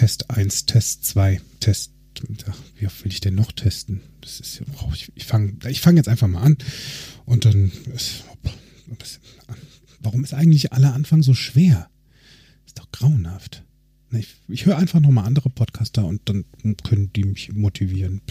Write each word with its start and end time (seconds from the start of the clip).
Test 0.00 0.30
1, 0.30 0.64
Test 0.64 1.04
2, 1.04 1.42
Test. 1.60 1.90
Ach, 2.48 2.56
wie 2.78 2.86
oft 2.86 3.04
will 3.04 3.12
ich 3.12 3.20
denn 3.20 3.34
noch 3.34 3.52
testen? 3.52 4.00
Das 4.22 4.40
ist 4.40 4.62
oh, 4.80 4.90
ich, 4.94 5.12
ich 5.14 5.26
fange 5.26 5.52
ich 5.68 5.82
fang 5.82 5.98
jetzt 5.98 6.08
einfach 6.08 6.26
mal 6.26 6.40
an. 6.40 6.56
Und 7.26 7.44
dann 7.44 7.70
ist, 7.94 8.24
warum 10.00 10.24
ist 10.24 10.32
eigentlich 10.32 10.72
aller 10.72 10.94
Anfang 10.94 11.22
so 11.22 11.34
schwer? 11.34 11.90
Ist 12.64 12.78
doch 12.78 12.90
grauenhaft. 12.92 13.62
Ich, 14.12 14.28
ich 14.48 14.64
höre 14.64 14.78
einfach 14.78 15.00
nochmal 15.00 15.26
andere 15.26 15.50
Podcaster 15.50 16.06
und 16.06 16.22
dann 16.30 16.46
können 16.82 17.12
die 17.12 17.24
mich 17.24 17.52
motivieren. 17.52 18.22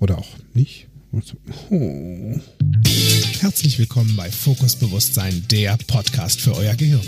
Oder 0.00 0.16
auch 0.16 0.38
nicht. 0.54 0.88
Oh. 1.68 2.40
Herzlich 3.40 3.78
willkommen 3.78 4.16
bei 4.16 4.30
Fokus 4.30 4.76
Bewusstsein, 4.76 5.44
der 5.50 5.76
Podcast 5.86 6.40
für 6.40 6.54
euer 6.54 6.76
Gehirn. 6.76 7.06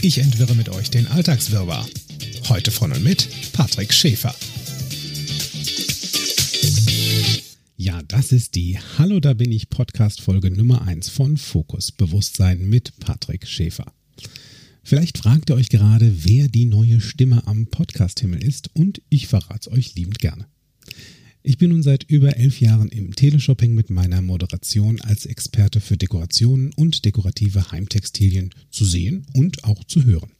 Ich 0.00 0.18
entwirre 0.18 0.54
mit 0.54 0.68
euch 0.68 0.90
den 0.90 1.08
Alltagswirrwarr. 1.08 1.84
Heute 2.48 2.70
von 2.70 2.92
und 2.92 3.02
mit 3.02 3.28
Patrick 3.52 3.92
Schäfer. 3.92 4.34
Ja, 7.76 8.02
das 8.02 8.32
ist 8.32 8.54
die 8.54 8.78
Hallo, 8.98 9.20
da 9.20 9.34
bin 9.34 9.52
ich 9.52 9.70
Podcast 9.70 10.20
Folge 10.20 10.50
Nummer 10.50 10.82
1 10.82 11.08
von 11.08 11.36
Fokus 11.36 11.92
Bewusstsein 11.92 12.68
mit 12.68 12.98
Patrick 13.00 13.46
Schäfer. 13.46 13.92
Vielleicht 14.82 15.18
fragt 15.18 15.50
ihr 15.50 15.56
euch 15.56 15.68
gerade, 15.68 16.24
wer 16.24 16.48
die 16.48 16.64
neue 16.64 17.00
Stimme 17.00 17.46
am 17.46 17.66
Podcast-Himmel 17.66 18.42
ist 18.42 18.74
und 18.74 19.02
ich 19.10 19.26
verrate 19.26 19.70
es 19.70 19.76
euch 19.76 19.94
liebend 19.94 20.18
gerne. 20.18 20.46
Ich 21.42 21.58
bin 21.58 21.70
nun 21.70 21.82
seit 21.82 22.04
über 22.04 22.36
elf 22.36 22.60
Jahren 22.60 22.88
im 22.88 23.14
Teleshopping 23.14 23.74
mit 23.74 23.90
meiner 23.90 24.22
Moderation 24.22 25.00
als 25.00 25.24
Experte 25.24 25.80
für 25.80 25.96
Dekorationen 25.96 26.72
und 26.74 27.04
dekorative 27.04 27.70
Heimtextilien 27.70 28.50
zu 28.70 28.84
sehen 28.84 29.26
und 29.34 29.64
auch 29.64 29.84
zu 29.84 30.04
hören. 30.04 30.30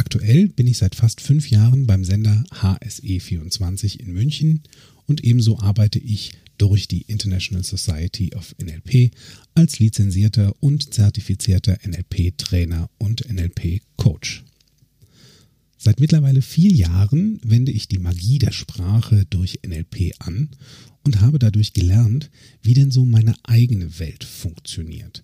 Aktuell 0.00 0.48
bin 0.48 0.66
ich 0.66 0.78
seit 0.78 0.94
fast 0.94 1.20
fünf 1.20 1.50
Jahren 1.50 1.86
beim 1.86 2.06
Sender 2.06 2.42
HSE24 2.52 4.00
in 4.00 4.14
München 4.14 4.62
und 5.04 5.22
ebenso 5.22 5.58
arbeite 5.58 5.98
ich 5.98 6.32
durch 6.56 6.88
die 6.88 7.02
International 7.02 7.62
Society 7.62 8.30
of 8.34 8.54
NLP 8.58 9.10
als 9.54 9.78
lizenzierter 9.78 10.54
und 10.60 10.94
zertifizierter 10.94 11.76
NLP-Trainer 11.86 12.88
und 12.96 13.30
NLP-Coach. 13.30 14.42
Seit 15.76 16.00
mittlerweile 16.00 16.40
vier 16.40 16.72
Jahren 16.72 17.38
wende 17.44 17.70
ich 17.70 17.86
die 17.86 17.98
Magie 17.98 18.38
der 18.38 18.52
Sprache 18.52 19.26
durch 19.28 19.58
NLP 19.66 20.14
an 20.18 20.48
und 21.04 21.20
habe 21.20 21.38
dadurch 21.38 21.74
gelernt, 21.74 22.30
wie 22.62 22.72
denn 22.72 22.90
so 22.90 23.04
meine 23.04 23.34
eigene 23.42 23.98
Welt 23.98 24.24
funktioniert 24.24 25.22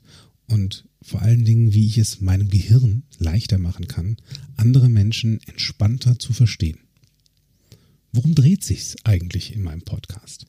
und 0.49 0.85
vor 1.07 1.23
allen 1.23 1.45
Dingen, 1.45 1.73
wie 1.73 1.87
ich 1.87 1.99
es 1.99 2.21
meinem 2.21 2.49
Gehirn 2.49 3.05
leichter 3.19 3.59
machen 3.59 3.87
kann, 3.87 4.17
andere 4.57 4.89
Menschen 4.89 5.41
entspannter 5.47 6.19
zu 6.19 6.33
verstehen. 6.33 6.79
Worum 8.13 8.35
dreht 8.35 8.65
sich's 8.65 8.97
eigentlich 9.05 9.55
in 9.55 9.63
meinem 9.63 9.83
Podcast? 9.83 10.47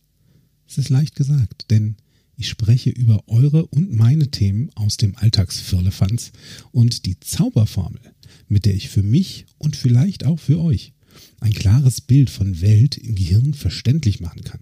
Es 0.68 0.78
ist 0.78 0.90
leicht 0.90 1.16
gesagt, 1.16 1.70
denn 1.70 1.96
ich 2.36 2.50
spreche 2.50 2.90
über 2.90 3.28
eure 3.28 3.68
und 3.68 3.94
meine 3.94 4.30
Themen 4.32 4.72
aus 4.76 4.98
dem 4.98 5.16
Alltagsfirlefanz 5.16 6.32
und 6.72 7.06
die 7.06 7.20
Zauberformel, 7.20 8.02
mit 8.48 8.66
der 8.66 8.74
ich 8.74 8.90
für 8.90 9.04
mich 9.04 9.46
und 9.58 9.76
vielleicht 9.76 10.26
auch 10.26 10.40
für 10.40 10.60
euch 10.60 10.94
ein 11.40 11.54
klares 11.54 12.02
Bild 12.02 12.30
von 12.30 12.62
Welt 12.62 12.98
im 12.98 13.16
Gehirn 13.16 13.54
verständlich 13.54 14.20
machen 14.20 14.44
kann. 14.44 14.62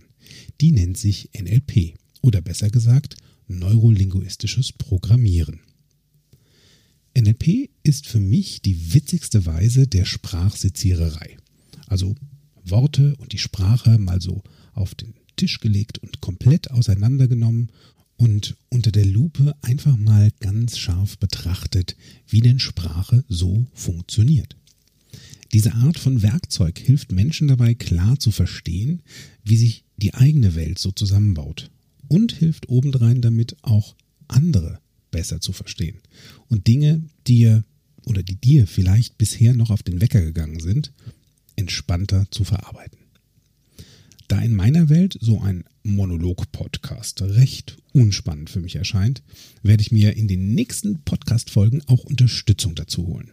Die 0.61 0.71
nennt 0.71 0.97
sich 0.97 1.29
NLP 1.33 1.95
oder 2.21 2.41
besser 2.41 2.69
gesagt 2.69 3.15
neurolinguistisches 3.47 4.73
Programmieren. 4.73 5.59
NLP 7.17 7.69
ist 7.83 8.07
für 8.07 8.19
mich 8.19 8.61
die 8.61 8.93
witzigste 8.93 9.45
Weise 9.45 9.87
der 9.87 10.03
Sprachseziererei. 10.03 11.37
Also 11.87 12.15
Worte 12.63 13.15
und 13.17 13.31
die 13.31 13.37
Sprache 13.37 13.97
mal 13.97 14.21
so 14.21 14.43
auf 14.73 14.95
den 14.95 15.13
Tisch 15.37 15.59
gelegt 15.59 15.97
und 15.99 16.19
komplett 16.19 16.71
auseinandergenommen 16.71 17.71
und 18.17 18.55
unter 18.69 18.91
der 18.91 19.05
Lupe 19.05 19.55
einfach 19.61 19.95
mal 19.95 20.29
ganz 20.39 20.77
scharf 20.77 21.17
betrachtet, 21.17 21.95
wie 22.27 22.41
denn 22.41 22.59
Sprache 22.59 23.23
so 23.29 23.65
funktioniert. 23.73 24.57
Diese 25.53 25.73
Art 25.73 25.97
von 25.97 26.21
Werkzeug 26.21 26.79
hilft 26.79 27.13
Menschen 27.13 27.47
dabei 27.47 27.75
klar 27.75 28.19
zu 28.19 28.31
verstehen, 28.31 29.01
wie 29.43 29.57
sich 29.57 29.85
die 29.95 30.13
eigene 30.13 30.55
Welt 30.55 30.79
so 30.79 30.91
zusammenbaut 30.91 31.71
und 32.09 32.33
hilft 32.33 32.67
obendrein 32.67 33.21
damit 33.21 33.55
auch 33.61 33.95
andere 34.27 34.79
besser 35.15 35.39
zu 35.39 35.53
verstehen 35.53 36.01
und 36.49 36.67
Dinge, 36.67 37.01
die 37.25 37.37
dir 37.37 37.63
oder 38.05 38.21
die 38.21 38.35
dir 38.35 38.67
vielleicht 38.67 39.17
bisher 39.17 39.53
noch 39.53 39.69
auf 39.69 39.81
den 39.81 40.01
Wecker 40.01 40.19
gegangen 40.19 40.59
sind, 40.59 40.91
entspannter 41.55 42.27
zu 42.31 42.43
verarbeiten. 42.43 42.99
Da 44.27 44.41
in 44.41 44.53
meiner 44.53 44.89
Welt 44.89 45.17
so 45.21 45.39
ein 45.39 45.63
Monolog-Podcast 45.83 47.21
recht 47.21 47.77
unspannend 47.93 48.49
für 48.49 48.59
mich 48.59 48.75
erscheint, 48.75 49.23
werde 49.63 49.81
ich 49.81 49.93
mir 49.93 50.17
in 50.17 50.27
den 50.27 50.53
nächsten 50.53 50.99
Podcast-Folgen 51.03 51.81
auch 51.87 52.03
Unterstützung 52.03 52.75
dazu 52.75 53.07
holen. 53.07 53.31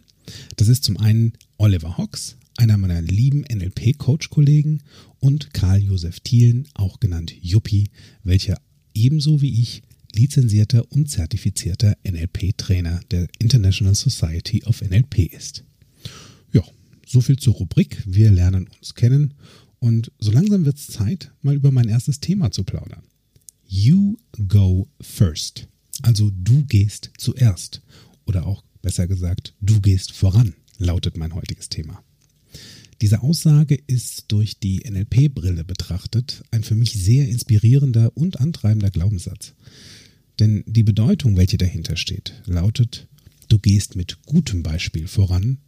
Das 0.54 0.69
ist 0.69 0.84
zum 0.84 0.99
einen 0.99 1.32
Oliver 1.56 1.99
Hocks, 1.99 2.37
einer 2.59 2.76
meiner 2.76 3.03
lieben 3.03 3.43
NLP-Coach-Kollegen, 3.53 4.82
und 5.19 5.53
Karl-Josef 5.53 6.20
Thielen, 6.20 6.69
auch 6.75 7.00
genannt 7.00 7.34
Yuppie, 7.41 7.91
welcher 8.22 8.60
ebenso 8.94 9.43
wie 9.43 9.60
ich 9.60 9.82
lizenzierter 10.14 10.90
und 10.90 11.10
zertifizierter 11.10 11.96
NLP-Trainer 12.06 13.00
der 13.10 13.28
International 13.38 13.94
Society 13.94 14.64
of 14.64 14.82
NLP 14.82 15.32
ist. 15.32 15.64
Ja, 16.52 16.62
so 17.06 17.20
viel 17.20 17.36
zur 17.36 17.54
Rubrik. 17.54 18.02
Wir 18.06 18.30
lernen 18.30 18.68
uns 18.78 18.94
kennen 18.94 19.34
und 19.78 20.12
so 20.18 20.30
langsam 20.30 20.64
wird 20.64 20.78
es 20.78 20.86
Zeit, 20.86 21.32
mal 21.42 21.56
über 21.56 21.72
mein 21.72 21.88
erstes 21.88 22.20
Thema 22.20 22.50
zu 22.50 22.64
plaudern. 22.64 23.02
You 23.66 24.16
go 24.48 24.88
first. 25.00 25.68
Also 26.02 26.30
du 26.30 26.64
gehst 26.66 27.10
zuerst. 27.18 27.82
Oder 28.24 28.46
auch 28.46 28.62
besser 28.82 29.06
gesagt, 29.06 29.54
du 29.60 29.80
gehst 29.80 30.12
voran, 30.12 30.54
lautet 30.78 31.16
mein 31.16 31.34
heutiges 31.34 31.68
Thema. 31.68 32.02
Diese 33.00 33.22
Aussage 33.22 33.74
ist 33.88 34.26
durch 34.28 34.60
die 34.60 34.88
NLP-Brille 34.88 35.64
betrachtet 35.64 36.44
ein 36.52 36.62
für 36.62 36.76
mich 36.76 36.92
sehr 36.92 37.28
inspirierender 37.28 38.16
und 38.16 38.38
antreibender 38.38 38.90
Glaubenssatz. 38.90 39.54
Denn 40.38 40.65
die 40.66 40.82
Bedeutung, 40.82 41.37
welche 41.37 41.59
dahinter 41.59 41.97
steht, 41.97 42.43
lautet, 42.47 43.09
du 43.48 43.59
gehst 43.59 43.97
mit 43.97 44.22
gutem 44.25 44.62
Beispiel 44.62 45.06
voran 45.06 45.59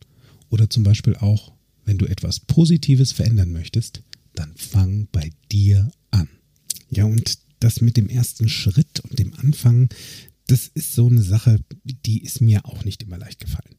oder 0.49 0.71
zum 0.71 0.83
Beispiel 0.83 1.17
auch 1.17 1.55
wenn 1.85 1.99
du 1.99 2.07
etwas 2.07 2.41
Positives 2.41 3.13
verändern 3.13 3.53
möchtest, 3.53 4.03
dann 4.35 4.53
fang 4.57 5.09
bei 5.13 5.31
dir 5.53 5.91
an. 6.11 6.29
Ja, 6.91 7.05
und 7.05 7.39
das 7.61 7.81
mit 7.81 7.97
dem 7.97 8.09
ersten 8.09 8.49
Schritt 8.49 9.01
und 9.01 9.19
dem 9.19 9.35
Anfang, 9.35 9.89
das 10.47 10.69
ist 10.69 10.95
so 10.95 11.09
eine 11.09 11.23
Sache, 11.23 11.61
die 11.85 12.23
ist 12.23 12.41
mir 12.41 12.65
auch 12.67 12.85
nicht 12.85 13.03
immer 13.03 13.19
leicht 13.19 13.41
gefallen. 13.41 13.77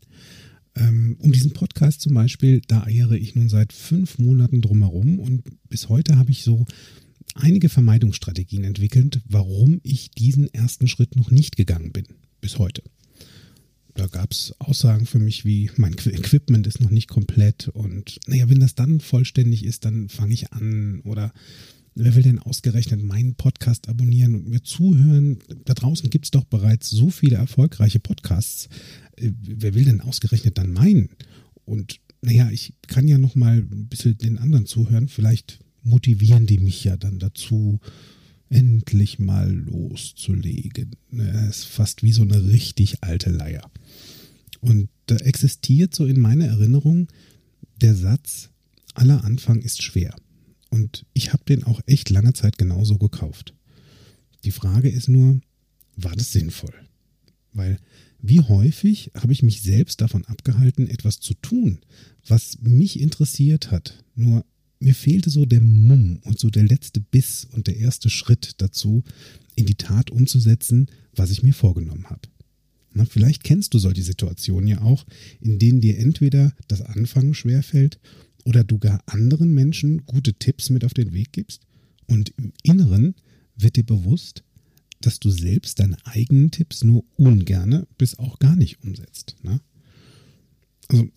Ähm, 0.75 1.17
um 1.19 1.31
diesen 1.31 1.53
Podcast 1.53 2.01
zum 2.01 2.13
Beispiel, 2.13 2.61
da 2.67 2.83
eiere 2.83 3.17
ich 3.17 3.35
nun 3.35 3.49
seit 3.49 3.71
fünf 3.71 4.17
Monaten 4.17 4.61
drumherum 4.61 5.19
und 5.19 5.43
bis 5.69 5.89
heute 5.89 6.17
habe 6.17 6.31
ich 6.31 6.43
so 6.43 6.65
einige 7.35 7.69
Vermeidungsstrategien 7.69 8.63
entwickelt, 8.63 9.21
warum 9.25 9.79
ich 9.83 10.11
diesen 10.11 10.53
ersten 10.53 10.87
Schritt 10.87 11.15
noch 11.15 11.31
nicht 11.31 11.55
gegangen 11.55 11.91
bin. 11.91 12.05
Bis 12.41 12.57
heute 12.57 12.81
da 13.95 14.07
gab 14.07 14.31
es 14.31 14.53
Aussagen 14.59 15.05
für 15.05 15.19
mich 15.19 15.45
wie, 15.45 15.71
mein 15.77 15.93
Equipment 15.93 16.67
ist 16.67 16.81
noch 16.81 16.91
nicht 16.91 17.07
komplett 17.07 17.69
und 17.69 18.19
naja, 18.27 18.49
wenn 18.49 18.59
das 18.59 18.75
dann 18.75 18.99
vollständig 18.99 19.65
ist, 19.65 19.85
dann 19.85 20.09
fange 20.09 20.33
ich 20.33 20.51
an 20.51 20.99
oder 21.05 21.33
wer 21.95 22.13
will 22.13 22.23
denn 22.23 22.39
ausgerechnet 22.39 23.01
meinen 23.01 23.35
Podcast 23.35 23.87
abonnieren 23.87 24.35
und 24.35 24.49
mir 24.49 24.61
zuhören? 24.61 25.39
Da 25.63 25.73
draußen 25.73 26.09
gibt 26.09 26.25
es 26.25 26.31
doch 26.31 26.43
bereits 26.43 26.89
so 26.89 27.09
viele 27.09 27.37
erfolgreiche 27.37 27.99
Podcasts. 27.99 28.67
Äh, 29.15 29.31
wer 29.41 29.73
will 29.73 29.85
denn 29.85 30.01
ausgerechnet 30.01 30.57
dann 30.57 30.73
meinen? 30.73 31.09
Und 31.63 32.01
naja, 32.21 32.49
ich 32.51 32.73
kann 32.87 33.07
ja 33.07 33.17
noch 33.17 33.35
mal 33.35 33.59
ein 33.59 33.87
bisschen 33.87 34.17
den 34.17 34.37
anderen 34.37 34.65
zuhören. 34.65 35.07
Vielleicht 35.07 35.59
motivieren 35.85 36.45
die 36.45 36.57
mich 36.57 36.83
ja 36.83 36.97
dann 36.97 37.19
dazu, 37.19 37.79
endlich 38.49 39.19
mal 39.19 39.51
loszulegen. 39.51 40.95
Es 41.11 41.59
ist 41.59 41.65
fast 41.65 42.03
wie 42.03 42.11
so 42.11 42.23
eine 42.23 42.45
richtig 42.45 43.03
alte 43.03 43.31
Leier. 43.31 43.71
Und 44.61 44.89
da 45.05 45.15
existiert 45.17 45.95
so 45.95 46.05
in 46.05 46.19
meiner 46.19 46.47
Erinnerung 46.47 47.07
der 47.81 47.95
Satz, 47.95 48.49
aller 48.93 49.23
Anfang 49.23 49.61
ist 49.61 49.83
schwer. 49.83 50.15
Und 50.69 51.05
ich 51.13 51.33
habe 51.33 51.43
den 51.45 51.63
auch 51.63 51.81
echt 51.85 52.09
lange 52.09 52.33
Zeit 52.33 52.57
genauso 52.57 52.97
gekauft. 52.97 53.53
Die 54.43 54.51
Frage 54.51 54.89
ist 54.89 55.07
nur, 55.07 55.39
war 55.95 56.15
das 56.15 56.31
sinnvoll? 56.31 56.73
Weil 57.53 57.79
wie 58.21 58.41
häufig 58.41 59.11
habe 59.15 59.33
ich 59.33 59.43
mich 59.43 59.61
selbst 59.61 60.01
davon 60.01 60.25
abgehalten, 60.25 60.89
etwas 60.89 61.19
zu 61.19 61.35
tun, 61.35 61.79
was 62.27 62.57
mich 62.61 62.99
interessiert 62.99 63.71
hat, 63.71 64.03
nur 64.15 64.45
mir 64.85 64.93
fehlte 64.93 65.31
so 65.31 65.47
der 65.47 65.61
Mumm 65.61 66.19
und 66.21 66.39
so 66.39 66.51
der 66.51 66.63
letzte 66.63 66.99
Biss 66.99 67.47
und 67.51 67.65
der 67.65 67.77
erste 67.77 68.11
Schritt 68.11 68.53
dazu, 68.59 69.03
in 69.55 69.65
die 69.65 69.73
Tat 69.73 70.11
umzusetzen, 70.11 70.91
was 71.15 71.31
ich 71.31 71.41
mir 71.41 71.55
vorgenommen 71.55 72.05
habe. 72.07 72.21
Na, 72.93 73.03
vielleicht 73.05 73.43
kennst 73.43 73.73
du 73.73 73.79
solche 73.79 74.03
Situationen 74.03 74.67
ja 74.67 74.81
auch, 74.81 75.07
in 75.41 75.57
denen 75.57 75.81
dir 75.81 75.97
entweder 75.97 76.53
das 76.67 76.83
Anfangen 76.83 77.33
schwerfällt 77.33 77.99
oder 78.43 78.63
du 78.63 78.77
gar 78.77 79.01
anderen 79.07 79.55
Menschen 79.55 80.05
gute 80.05 80.35
Tipps 80.35 80.69
mit 80.69 80.85
auf 80.85 80.93
den 80.93 81.13
Weg 81.13 81.33
gibst 81.33 81.63
und 82.05 82.31
im 82.37 82.53
Inneren 82.61 83.15
wird 83.55 83.77
dir 83.77 83.85
bewusst, 83.85 84.43
dass 85.01 85.19
du 85.19 85.31
selbst 85.31 85.79
deine 85.79 85.97
eigenen 86.05 86.51
Tipps 86.51 86.83
nur 86.83 87.03
ungerne 87.15 87.87
bis 87.97 88.19
auch 88.19 88.37
gar 88.37 88.55
nicht 88.55 88.83
umsetzt. 88.83 89.35
Ne? 89.41 89.59
Also 90.89 91.09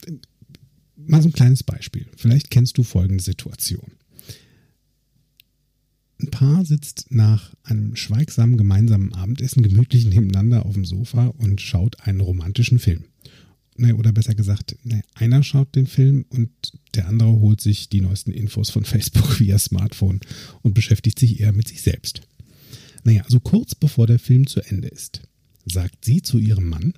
mal 1.06 1.23
so 1.23 1.29
ein 1.29 1.33
kleines 1.33 1.62
Beispiel. 1.62 2.06
Vielleicht 2.17 2.50
kennst 2.50 2.79
du 2.79 2.83
folgende 2.83 3.23
Situation. 3.23 3.93
Ein 6.21 6.31
Paar 6.31 6.65
sitzt 6.65 7.06
nach 7.11 7.55
einem 7.62 7.95
schweigsamen 7.95 8.56
gemeinsamen 8.56 9.15
Abendessen 9.15 9.62
gemütlich 9.62 10.05
nebeneinander 10.05 10.67
auf 10.67 10.75
dem 10.75 10.85
Sofa 10.85 11.29
und 11.29 11.61
schaut 11.61 12.00
einen 12.00 12.21
romantischen 12.21 12.81
Film. 12.81 13.05
Oder 13.97 14.12
besser 14.12 14.35
gesagt, 14.35 14.77
einer 15.15 15.45
schaut 15.45 15.77
den 15.77 15.87
Film 15.87 16.25
und 16.31 16.50
der 16.95 17.06
andere 17.06 17.31
holt 17.31 17.61
sich 17.61 17.89
die 17.89 18.00
neuesten 18.00 18.33
Infos 18.33 18.71
von 18.71 18.85
Facebook 18.85 19.39
via 19.41 19.56
Smartphone 19.56 20.19
und 20.62 20.75
beschäftigt 20.75 21.21
sich 21.21 21.39
eher 21.39 21.53
mit 21.53 21.69
sich 21.69 21.83
selbst. 21.83 22.23
Naja, 23.05 23.23
also 23.23 23.39
kurz 23.39 23.77
bevor 23.77 24.09
der 24.09 24.19
Film 24.19 24.49
zu 24.49 24.61
Ende 24.61 24.89
ist, 24.89 25.23
sagt 25.65 26.05
sie 26.05 26.23
zu 26.23 26.39
ihrem 26.39 26.69
Mann, 26.69 26.95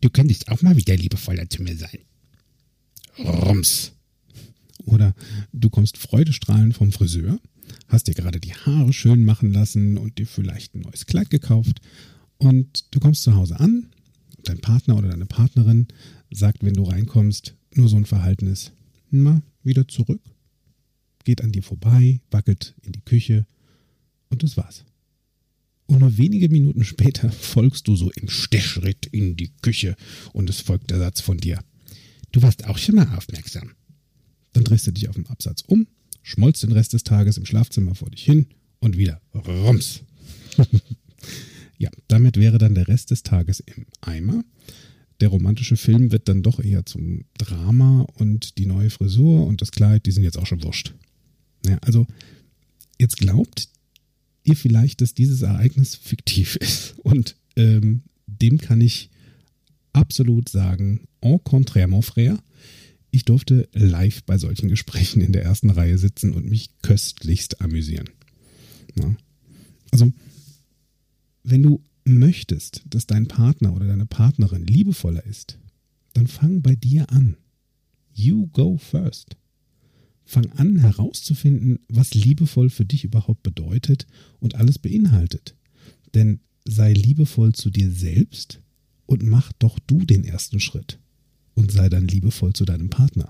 du 0.00 0.10
könntest 0.10 0.48
auch 0.48 0.60
mal 0.62 0.76
wieder 0.76 0.96
liebevoller 0.96 1.48
zu 1.48 1.62
mir 1.62 1.76
sein. 1.76 2.00
Rums. 3.18 3.92
Oder 4.84 5.14
du 5.52 5.70
kommst 5.70 5.98
freudestrahlend 5.98 6.76
vom 6.76 6.92
Friseur 6.92 7.38
hast 7.88 8.08
dir 8.08 8.14
gerade 8.14 8.40
die 8.40 8.54
Haare 8.54 8.92
schön 8.92 9.24
machen 9.24 9.52
lassen 9.52 9.98
und 9.98 10.18
dir 10.18 10.26
vielleicht 10.26 10.74
ein 10.74 10.82
neues 10.82 11.06
Kleid 11.06 11.30
gekauft 11.30 11.80
und 12.38 12.84
du 12.90 13.00
kommst 13.00 13.22
zu 13.22 13.34
Hause 13.34 13.60
an, 13.60 13.90
dein 14.44 14.58
Partner 14.58 14.96
oder 14.96 15.08
deine 15.08 15.26
Partnerin 15.26 15.88
sagt, 16.30 16.64
wenn 16.64 16.74
du 16.74 16.84
reinkommst, 16.84 17.54
nur 17.74 17.88
so 17.88 17.96
ein 17.96 18.06
Verhalten 18.06 18.46
ist, 18.46 18.72
na, 19.10 19.42
wieder 19.62 19.88
zurück, 19.88 20.20
geht 21.24 21.42
an 21.42 21.52
dir 21.52 21.62
vorbei, 21.62 22.20
wackelt 22.30 22.74
in 22.82 22.92
die 22.92 23.02
Küche 23.02 23.46
und 24.28 24.42
das 24.42 24.56
war's. 24.56 24.84
Und 25.86 26.00
nur 26.00 26.18
wenige 26.18 26.48
Minuten 26.48 26.82
später 26.82 27.30
folgst 27.30 27.86
du 27.86 27.94
so 27.94 28.10
im 28.10 28.28
Stechschritt 28.28 29.06
in 29.06 29.36
die 29.36 29.52
Küche 29.62 29.96
und 30.32 30.50
es 30.50 30.60
folgt 30.60 30.90
der 30.90 30.98
Satz 30.98 31.20
von 31.20 31.38
dir. 31.38 31.60
Du 32.32 32.42
warst 32.42 32.66
auch 32.66 32.78
schon 32.78 32.96
mal 32.96 33.08
aufmerksam. 33.16 33.72
Dann 34.52 34.64
drehst 34.64 34.86
du 34.86 34.92
dich 34.92 35.08
auf 35.08 35.14
dem 35.14 35.26
Absatz 35.26 35.62
um 35.66 35.86
schmolz 36.26 36.60
den 36.60 36.72
Rest 36.72 36.92
des 36.92 37.04
Tages 37.04 37.38
im 37.38 37.46
Schlafzimmer 37.46 37.94
vor 37.94 38.10
dich 38.10 38.24
hin 38.24 38.46
und 38.80 38.98
wieder 38.98 39.20
rums. 39.32 40.02
ja, 41.78 41.88
damit 42.08 42.36
wäre 42.36 42.58
dann 42.58 42.74
der 42.74 42.88
Rest 42.88 43.12
des 43.12 43.22
Tages 43.22 43.60
im 43.60 43.86
Eimer. 44.00 44.44
Der 45.20 45.28
romantische 45.28 45.76
Film 45.76 46.10
wird 46.10 46.28
dann 46.28 46.42
doch 46.42 46.58
eher 46.58 46.84
zum 46.84 47.24
Drama 47.38 48.02
und 48.14 48.58
die 48.58 48.66
neue 48.66 48.90
Frisur 48.90 49.46
und 49.46 49.62
das 49.62 49.70
Kleid, 49.70 50.04
die 50.06 50.10
sind 50.10 50.24
jetzt 50.24 50.36
auch 50.36 50.46
schon 50.46 50.64
wurscht. 50.64 50.94
Ja, 51.64 51.78
also 51.82 52.06
jetzt 52.98 53.18
glaubt 53.18 53.68
ihr 54.42 54.56
vielleicht, 54.56 55.00
dass 55.02 55.14
dieses 55.14 55.42
Ereignis 55.42 55.94
fiktiv 55.94 56.56
ist 56.60 56.96
und 56.98 57.36
ähm, 57.54 58.02
dem 58.26 58.58
kann 58.58 58.80
ich 58.80 59.10
absolut 59.96 60.48
sagen, 60.48 61.08
en 61.20 61.38
contraire, 61.38 61.88
mon 61.88 62.02
frère, 62.02 62.38
ich 63.10 63.24
durfte 63.24 63.68
live 63.72 64.22
bei 64.24 64.36
solchen 64.36 64.68
Gesprächen 64.68 65.22
in 65.22 65.32
der 65.32 65.42
ersten 65.42 65.70
Reihe 65.70 65.96
sitzen 65.96 66.34
und 66.34 66.46
mich 66.46 66.68
köstlichst 66.82 67.60
amüsieren. 67.62 68.10
Ja. 68.94 69.16
Also, 69.90 70.12
wenn 71.42 71.62
du 71.62 71.82
möchtest, 72.04 72.82
dass 72.90 73.06
dein 73.06 73.26
Partner 73.26 73.74
oder 73.74 73.86
deine 73.86 74.06
Partnerin 74.06 74.66
liebevoller 74.66 75.24
ist, 75.24 75.58
dann 76.12 76.26
fang 76.26 76.60
bei 76.60 76.74
dir 76.74 77.10
an. 77.10 77.36
You 78.12 78.48
go 78.48 78.76
first. 78.76 79.36
Fang 80.24 80.50
an 80.52 80.78
herauszufinden, 80.78 81.78
was 81.88 82.14
liebevoll 82.14 82.68
für 82.68 82.84
dich 82.84 83.04
überhaupt 83.04 83.42
bedeutet 83.42 84.06
und 84.40 84.56
alles 84.56 84.78
beinhaltet. 84.78 85.54
Denn 86.14 86.40
sei 86.64 86.92
liebevoll 86.92 87.54
zu 87.54 87.70
dir 87.70 87.90
selbst 87.90 88.60
und 89.06 89.22
mach 89.22 89.52
doch 89.52 89.78
du 89.86 90.04
den 90.04 90.24
ersten 90.24 90.60
Schritt 90.60 90.98
und 91.54 91.72
sei 91.72 91.88
dann 91.88 92.06
liebevoll 92.06 92.52
zu 92.52 92.64
deinem 92.64 92.90
Partner. 92.90 93.28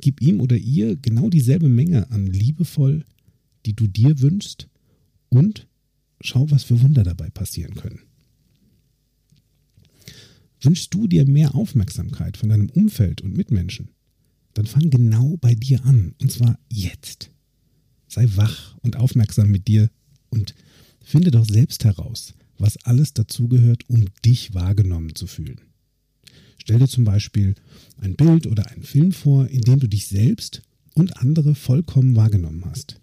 Gib 0.00 0.20
ihm 0.20 0.40
oder 0.40 0.56
ihr 0.56 0.96
genau 0.96 1.30
dieselbe 1.30 1.68
Menge 1.68 2.10
an 2.10 2.26
liebevoll, 2.26 3.04
die 3.66 3.74
du 3.74 3.86
dir 3.86 4.20
wünschst 4.20 4.68
und 5.28 5.66
schau, 6.20 6.50
was 6.50 6.64
für 6.64 6.80
Wunder 6.82 7.04
dabei 7.04 7.30
passieren 7.30 7.74
können. 7.74 8.00
Wünschst 10.60 10.92
du 10.94 11.06
dir 11.06 11.26
mehr 11.26 11.54
Aufmerksamkeit 11.54 12.36
von 12.36 12.48
deinem 12.48 12.70
Umfeld 12.70 13.20
und 13.20 13.36
Mitmenschen, 13.36 13.90
dann 14.54 14.66
fang 14.66 14.88
genau 14.88 15.36
bei 15.36 15.54
dir 15.54 15.84
an, 15.84 16.14
und 16.20 16.32
zwar 16.32 16.58
jetzt. 16.70 17.30
Sei 18.08 18.26
wach 18.36 18.76
und 18.78 18.96
aufmerksam 18.96 19.50
mit 19.50 19.68
dir 19.68 19.90
und 20.30 20.54
finde 21.02 21.30
doch 21.30 21.44
selbst 21.44 21.84
heraus, 21.84 22.34
was 22.64 22.78
alles 22.78 23.12
dazugehört, 23.12 23.90
um 23.90 24.06
dich 24.24 24.54
wahrgenommen 24.54 25.14
zu 25.14 25.26
fühlen. 25.26 25.60
Stell 26.56 26.78
dir 26.78 26.88
zum 26.88 27.04
Beispiel 27.04 27.54
ein 27.98 28.16
Bild 28.16 28.46
oder 28.46 28.70
einen 28.70 28.84
Film 28.84 29.12
vor, 29.12 29.48
in 29.48 29.60
dem 29.60 29.80
du 29.80 29.86
dich 29.86 30.06
selbst 30.06 30.62
und 30.94 31.18
andere 31.18 31.54
vollkommen 31.54 32.16
wahrgenommen 32.16 32.64
hast. 32.64 33.02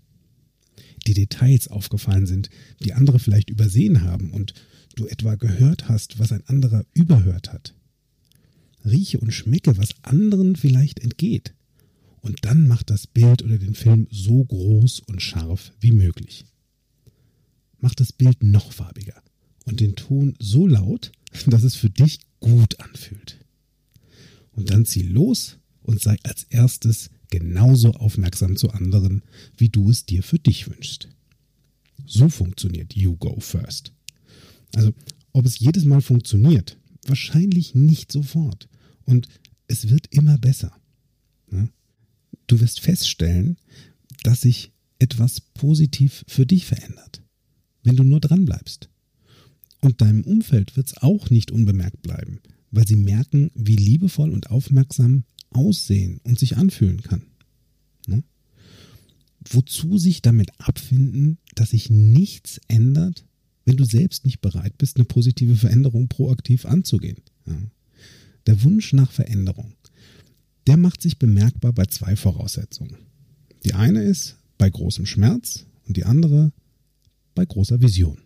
Die 1.05 1.13
Details 1.13 1.67
aufgefallen 1.67 2.25
sind, 2.25 2.49
die 2.83 2.93
andere 2.93 3.19
vielleicht 3.19 3.51
übersehen 3.51 4.01
haben 4.01 4.31
und 4.31 4.55
du 4.95 5.05
etwa 5.05 5.35
gehört 5.35 5.87
hast, 5.87 6.17
was 6.17 6.31
ein 6.31 6.43
anderer 6.47 6.83
überhört 6.95 7.53
hat. 7.53 7.75
Rieche 8.83 9.19
und 9.19 9.31
schmecke, 9.31 9.77
was 9.77 9.93
anderen 10.01 10.55
vielleicht 10.55 10.99
entgeht. 10.99 11.53
Und 12.21 12.45
dann 12.45 12.67
mach 12.67 12.81
das 12.81 13.05
Bild 13.05 13.43
oder 13.43 13.59
den 13.59 13.75
Film 13.75 14.07
so 14.09 14.43
groß 14.43 15.01
und 15.01 15.21
scharf 15.21 15.71
wie 15.79 15.91
möglich. 15.91 16.45
Mach 17.77 17.93
das 17.93 18.11
Bild 18.11 18.41
noch 18.41 18.71
farbiger 18.71 19.21
und 19.65 19.79
den 19.79 19.95
Ton 19.95 20.35
so 20.39 20.67
laut, 20.67 21.11
dass 21.47 21.63
es 21.63 21.75
für 21.75 21.89
dich 21.89 22.19
gut 22.39 22.79
anfühlt 22.79 23.41
und 24.53 24.69
dann 24.69 24.85
zieh 24.85 25.03
los 25.03 25.57
und 25.81 26.01
sei 26.01 26.17
als 26.23 26.43
erstes 26.43 27.09
genauso 27.29 27.91
aufmerksam 27.93 28.57
zu 28.57 28.71
anderen, 28.71 29.23
wie 29.57 29.69
du 29.69 29.89
es 29.89 30.05
dir 30.05 30.23
für 30.23 30.39
dich 30.39 30.69
wünschst. 30.69 31.09
So 32.05 32.29
funktioniert 32.29 32.95
You 32.95 33.15
Go 33.15 33.39
First. 33.39 33.93
Also, 34.75 34.93
ob 35.31 35.45
es 35.45 35.59
jedes 35.59 35.85
Mal 35.85 36.01
funktioniert, 36.01 36.77
wahrscheinlich 37.05 37.73
nicht 37.73 38.11
sofort. 38.11 38.67
Und 39.05 39.27
es 39.67 39.89
wird 39.89 40.07
immer 40.11 40.37
besser. 40.37 40.75
Du 42.47 42.59
wirst 42.59 42.81
feststellen, 42.81 43.57
dass 44.23 44.41
sich 44.41 44.71
etwas 44.99 45.41
positiv 45.41 46.23
für 46.27 46.45
dich 46.45 46.65
verändert, 46.65 47.23
wenn 47.83 47.95
du 47.95 48.03
nur 48.03 48.19
dran 48.19 48.45
bleibst. 48.45 48.89
Und 49.81 50.01
deinem 50.01 50.23
Umfeld 50.23 50.77
wird 50.77 50.87
es 50.87 50.97
auch 50.97 51.29
nicht 51.29 51.51
unbemerkt 51.51 52.01
bleiben, 52.03 52.39
weil 52.69 52.87
sie 52.87 52.95
merken, 52.95 53.51
wie 53.55 53.75
liebevoll 53.75 54.31
und 54.31 54.49
aufmerksam 54.51 55.23
aussehen 55.49 56.21
und 56.23 56.39
sich 56.39 56.55
anfühlen 56.55 57.01
kann. 57.01 57.23
Ne? 58.07 58.23
Wozu 59.49 59.97
sich 59.97 60.21
damit 60.21 60.51
abfinden, 60.59 61.39
dass 61.55 61.71
sich 61.71 61.89
nichts 61.89 62.61
ändert, 62.67 63.25
wenn 63.65 63.77
du 63.77 63.83
selbst 63.83 64.25
nicht 64.25 64.41
bereit 64.41 64.77
bist, 64.77 64.97
eine 64.97 65.05
positive 65.05 65.55
Veränderung 65.55 66.07
proaktiv 66.07 66.65
anzugehen. 66.65 67.17
Ja. 67.45 67.57
Der 68.47 68.63
Wunsch 68.63 68.93
nach 68.93 69.11
Veränderung, 69.11 69.73
der 70.67 70.77
macht 70.77 71.01
sich 71.01 71.17
bemerkbar 71.17 71.73
bei 71.73 71.85
zwei 71.85 72.15
Voraussetzungen. 72.15 72.97
Die 73.63 73.73
eine 73.73 74.03
ist 74.03 74.37
bei 74.57 74.69
großem 74.69 75.05
Schmerz 75.05 75.65
und 75.87 75.97
die 75.97 76.05
andere 76.05 76.51
bei 77.35 77.45
großer 77.45 77.81
Vision. 77.81 78.19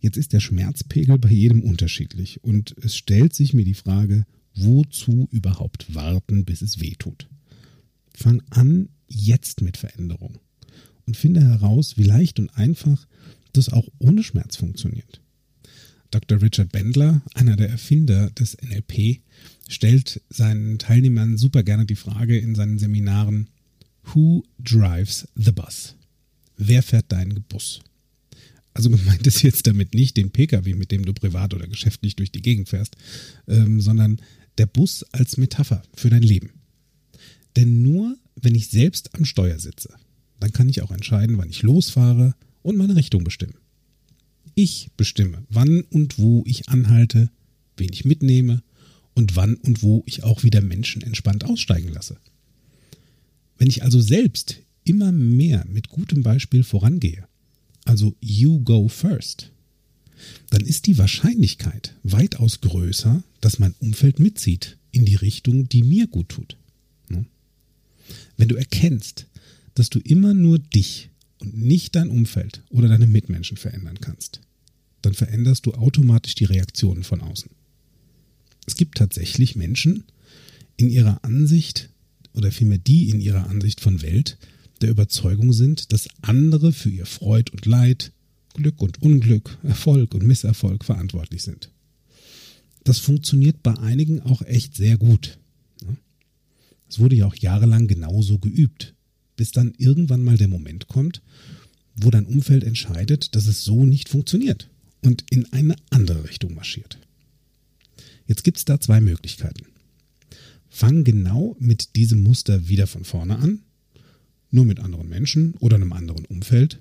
Jetzt 0.00 0.16
ist 0.16 0.32
der 0.32 0.40
Schmerzpegel 0.40 1.18
bei 1.18 1.30
jedem 1.30 1.62
unterschiedlich 1.62 2.42
und 2.42 2.74
es 2.82 2.96
stellt 2.96 3.34
sich 3.34 3.54
mir 3.54 3.64
die 3.64 3.74
Frage, 3.74 4.24
wozu 4.54 5.28
überhaupt 5.30 5.94
warten, 5.94 6.44
bis 6.44 6.62
es 6.62 6.80
weh 6.80 6.94
tut? 6.98 7.28
Fang 8.12 8.42
an 8.50 8.88
jetzt 9.08 9.62
mit 9.62 9.76
Veränderung 9.76 10.38
und 11.06 11.16
finde 11.16 11.40
heraus, 11.40 11.96
wie 11.96 12.04
leicht 12.04 12.38
und 12.38 12.56
einfach 12.56 13.06
das 13.52 13.70
auch 13.70 13.88
ohne 13.98 14.22
Schmerz 14.22 14.56
funktioniert. 14.56 15.20
Dr. 16.10 16.40
Richard 16.40 16.72
Bendler, 16.72 17.22
einer 17.34 17.56
der 17.56 17.68
Erfinder 17.68 18.30
des 18.30 18.56
NLP, 18.62 19.20
stellt 19.68 20.22
seinen 20.30 20.78
Teilnehmern 20.78 21.36
super 21.36 21.62
gerne 21.62 21.84
die 21.84 21.96
Frage 21.96 22.38
in 22.38 22.54
seinen 22.54 22.78
Seminaren, 22.78 23.48
Who 24.14 24.42
drives 24.58 25.28
the 25.34 25.52
bus? 25.52 25.94
Wer 26.56 26.82
fährt 26.82 27.12
deinen 27.12 27.42
Bus? 27.42 27.80
Also 28.78 28.90
gemeint 28.90 29.26
ist 29.26 29.42
jetzt 29.42 29.66
damit 29.66 29.92
nicht 29.92 30.16
den 30.16 30.30
Pkw, 30.30 30.74
mit 30.74 30.92
dem 30.92 31.04
du 31.04 31.12
privat 31.12 31.52
oder 31.52 31.66
geschäftlich 31.66 32.14
durch 32.14 32.30
die 32.30 32.42
Gegend 32.42 32.68
fährst, 32.68 32.96
ähm, 33.48 33.80
sondern 33.80 34.20
der 34.56 34.66
Bus 34.66 35.02
als 35.10 35.36
Metapher 35.36 35.82
für 35.96 36.10
dein 36.10 36.22
Leben. 36.22 36.50
Denn 37.56 37.82
nur 37.82 38.16
wenn 38.40 38.54
ich 38.54 38.68
selbst 38.68 39.16
am 39.16 39.24
Steuer 39.24 39.58
sitze, 39.58 39.92
dann 40.38 40.52
kann 40.52 40.68
ich 40.68 40.80
auch 40.82 40.92
entscheiden, 40.92 41.38
wann 41.38 41.50
ich 41.50 41.62
losfahre 41.62 42.36
und 42.62 42.76
meine 42.76 42.94
Richtung 42.94 43.24
bestimmen. 43.24 43.56
Ich 44.54 44.90
bestimme, 44.96 45.42
wann 45.50 45.80
und 45.80 46.16
wo 46.20 46.44
ich 46.46 46.68
anhalte, 46.68 47.30
wen 47.76 47.92
ich 47.92 48.04
mitnehme 48.04 48.62
und 49.12 49.34
wann 49.34 49.56
und 49.56 49.82
wo 49.82 50.04
ich 50.06 50.22
auch 50.22 50.44
wieder 50.44 50.60
Menschen 50.60 51.02
entspannt 51.02 51.42
aussteigen 51.42 51.88
lasse. 51.88 52.18
Wenn 53.56 53.66
ich 53.70 53.82
also 53.82 54.00
selbst 54.00 54.60
immer 54.84 55.10
mehr 55.10 55.66
mit 55.68 55.88
gutem 55.88 56.22
Beispiel 56.22 56.62
vorangehe, 56.62 57.27
also 57.88 58.14
you 58.20 58.60
go 58.60 58.86
first, 58.88 59.50
dann 60.50 60.60
ist 60.60 60.86
die 60.86 60.98
Wahrscheinlichkeit 60.98 61.94
weitaus 62.02 62.60
größer, 62.60 63.22
dass 63.40 63.58
mein 63.58 63.74
Umfeld 63.80 64.18
mitzieht 64.18 64.76
in 64.90 65.06
die 65.06 65.14
Richtung, 65.14 65.68
die 65.68 65.82
mir 65.82 66.06
gut 66.06 66.28
tut. 66.28 66.56
Ne? 67.08 67.24
Wenn 68.36 68.48
du 68.48 68.56
erkennst, 68.56 69.26
dass 69.74 69.88
du 69.88 70.00
immer 70.00 70.34
nur 70.34 70.58
dich 70.58 71.08
und 71.38 71.56
nicht 71.56 71.96
dein 71.96 72.10
Umfeld 72.10 72.62
oder 72.68 72.88
deine 72.88 73.06
Mitmenschen 73.06 73.56
verändern 73.56 74.00
kannst, 74.00 74.40
dann 75.00 75.14
veränderst 75.14 75.64
du 75.64 75.72
automatisch 75.72 76.34
die 76.34 76.44
Reaktionen 76.44 77.04
von 77.04 77.22
außen. 77.22 77.50
Es 78.66 78.76
gibt 78.76 78.98
tatsächlich 78.98 79.56
Menschen 79.56 80.04
in 80.76 80.90
ihrer 80.90 81.24
Ansicht 81.24 81.88
oder 82.34 82.52
vielmehr 82.52 82.78
die 82.78 83.08
in 83.08 83.20
ihrer 83.20 83.48
Ansicht 83.48 83.80
von 83.80 84.02
Welt 84.02 84.36
der 84.82 84.90
Überzeugung 84.90 85.52
sind, 85.52 85.92
dass 85.92 86.08
andere 86.22 86.72
für 86.72 86.90
ihr 86.90 87.06
Freud 87.06 87.50
und 87.52 87.66
Leid, 87.66 88.12
Glück 88.54 88.80
und 88.80 89.02
Unglück, 89.02 89.58
Erfolg 89.62 90.14
und 90.14 90.24
Misserfolg 90.24 90.84
verantwortlich 90.84 91.42
sind. 91.42 91.70
Das 92.84 92.98
funktioniert 92.98 93.62
bei 93.62 93.76
einigen 93.78 94.20
auch 94.22 94.42
echt 94.42 94.74
sehr 94.74 94.96
gut. 94.96 95.38
Es 96.88 96.98
wurde 96.98 97.16
ja 97.16 97.26
auch 97.26 97.36
jahrelang 97.36 97.86
genauso 97.86 98.38
geübt, 98.38 98.94
bis 99.36 99.52
dann 99.52 99.74
irgendwann 99.76 100.24
mal 100.24 100.38
der 100.38 100.48
Moment 100.48 100.88
kommt, 100.88 101.22
wo 101.96 102.10
dein 102.10 102.26
Umfeld 102.26 102.64
entscheidet, 102.64 103.34
dass 103.34 103.46
es 103.46 103.64
so 103.64 103.84
nicht 103.84 104.08
funktioniert 104.08 104.70
und 105.02 105.24
in 105.30 105.52
eine 105.52 105.76
andere 105.90 106.24
Richtung 106.24 106.54
marschiert. 106.54 106.98
Jetzt 108.26 108.44
gibt 108.44 108.58
es 108.58 108.64
da 108.64 108.80
zwei 108.80 109.00
Möglichkeiten. 109.00 109.66
Fang 110.68 111.04
genau 111.04 111.56
mit 111.58 111.96
diesem 111.96 112.22
Muster 112.22 112.68
wieder 112.68 112.86
von 112.86 113.04
vorne 113.04 113.38
an, 113.38 113.60
nur 114.50 114.64
mit 114.64 114.80
anderen 114.80 115.08
Menschen 115.08 115.54
oder 115.54 115.76
einem 115.76 115.92
anderen 115.92 116.24
Umfeld 116.24 116.78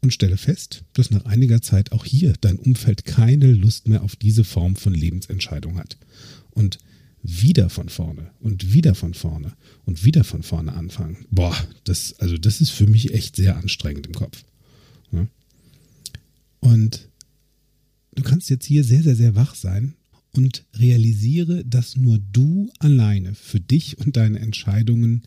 und 0.00 0.12
stelle 0.12 0.36
fest, 0.36 0.84
dass 0.92 1.10
nach 1.10 1.24
einiger 1.24 1.62
Zeit 1.62 1.92
auch 1.92 2.04
hier 2.04 2.34
dein 2.40 2.58
Umfeld 2.58 3.04
keine 3.04 3.52
Lust 3.52 3.88
mehr 3.88 4.02
auf 4.02 4.16
diese 4.16 4.44
Form 4.44 4.76
von 4.76 4.94
Lebensentscheidung 4.94 5.78
hat. 5.78 5.96
Und 6.50 6.78
wieder 7.22 7.70
von 7.70 7.88
vorne 7.88 8.30
und 8.38 8.72
wieder 8.72 8.94
von 8.94 9.12
vorne 9.12 9.52
und 9.84 10.04
wieder 10.04 10.22
von 10.22 10.44
vorne 10.44 10.74
anfangen. 10.74 11.26
Boah, 11.30 11.56
das, 11.82 12.14
also 12.20 12.38
das 12.38 12.60
ist 12.60 12.70
für 12.70 12.86
mich 12.86 13.14
echt 13.14 13.34
sehr 13.34 13.56
anstrengend 13.56 14.06
im 14.06 14.12
Kopf. 14.12 14.44
Und 16.66 17.08
du 18.16 18.22
kannst 18.24 18.50
jetzt 18.50 18.66
hier 18.66 18.82
sehr, 18.82 19.02
sehr, 19.02 19.14
sehr 19.14 19.36
wach 19.36 19.54
sein 19.54 19.94
und 20.32 20.64
realisiere, 20.74 21.64
dass 21.64 21.96
nur 21.96 22.18
du 22.18 22.72
alleine 22.80 23.34
für 23.34 23.60
dich 23.60 23.98
und 23.98 24.16
deine 24.16 24.40
Entscheidungen 24.40 25.22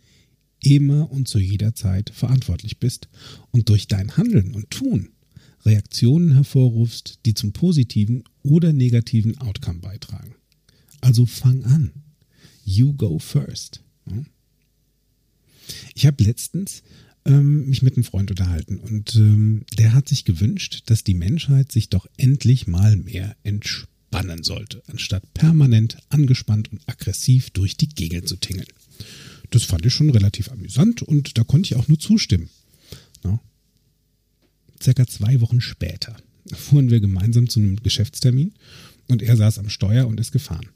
immer 0.64 1.12
und 1.12 1.28
zu 1.28 1.40
jeder 1.40 1.76
Zeit 1.76 2.12
verantwortlich 2.14 2.80
bist 2.80 3.08
und 3.52 3.70
durch 3.70 3.88
dein 3.88 4.18
Handeln 4.18 4.54
und 4.54 4.70
Tun 4.70 5.10
Reaktionen 5.66 6.34
hervorrufst, 6.34 7.20
die 7.26 7.34
zum 7.34 7.52
positiven 7.52 8.24
oder 8.44 8.74
negativen 8.74 9.38
Outcome 9.40 9.80
beitragen. 9.80 10.36
Also 11.02 11.26
fang 11.26 11.64
an. 11.66 11.92
You 12.64 12.94
go 12.94 13.20
first. 13.20 13.82
Ich 15.96 16.06
habe 16.06 16.24
letztens 16.24 16.84
ähm, 17.26 17.68
mich 17.68 17.82
mit 17.82 17.96
einem 17.96 18.04
Freund 18.04 18.32
unterhalten 18.32 18.80
und 18.80 19.16
ähm, 19.16 19.66
der 19.78 19.94
hat 19.94 20.08
sich 20.08 20.26
gewünscht, 20.26 20.84
dass 20.88 21.04
die 21.04 21.14
Menschheit 21.14 21.72
sich 21.72 21.90
doch 21.90 22.08
endlich 22.18 22.68
mal 22.68 22.96
mehr 22.96 23.36
entspannen 23.44 24.44
sollte, 24.44 24.82
anstatt 24.88 25.34
permanent 25.34 25.98
angespannt 26.10 26.72
und 26.72 26.88
aggressiv 26.88 27.50
durch 27.52 27.78
die 27.78 27.90
Gegend 27.90 28.28
zu 28.28 28.38
tingeln. 28.38 28.68
Das 29.50 29.64
fand 29.64 29.86
ich 29.86 29.94
schon 29.94 30.10
relativ 30.10 30.52
amüsant 30.52 31.02
und 31.02 31.38
da 31.38 31.44
konnte 31.44 31.68
ich 31.68 31.76
auch 31.76 31.88
nur 31.88 32.00
zustimmen. 32.00 32.50
Ja. 33.24 33.40
Circa 34.82 35.08
zwei 35.08 35.42
Wochen 35.42 35.62
später 35.62 36.16
fuhren 36.54 36.90
wir 36.90 37.00
gemeinsam 37.00 37.50
zu 37.50 37.60
einem 37.60 37.78
Geschäftstermin 37.78 38.54
und 39.08 39.22
er 39.22 39.38
saß 39.38 39.60
am 39.60 39.70
Steuer 39.70 40.08
und 40.08 40.20
ist 40.20 40.32
gefahren. 40.32 40.70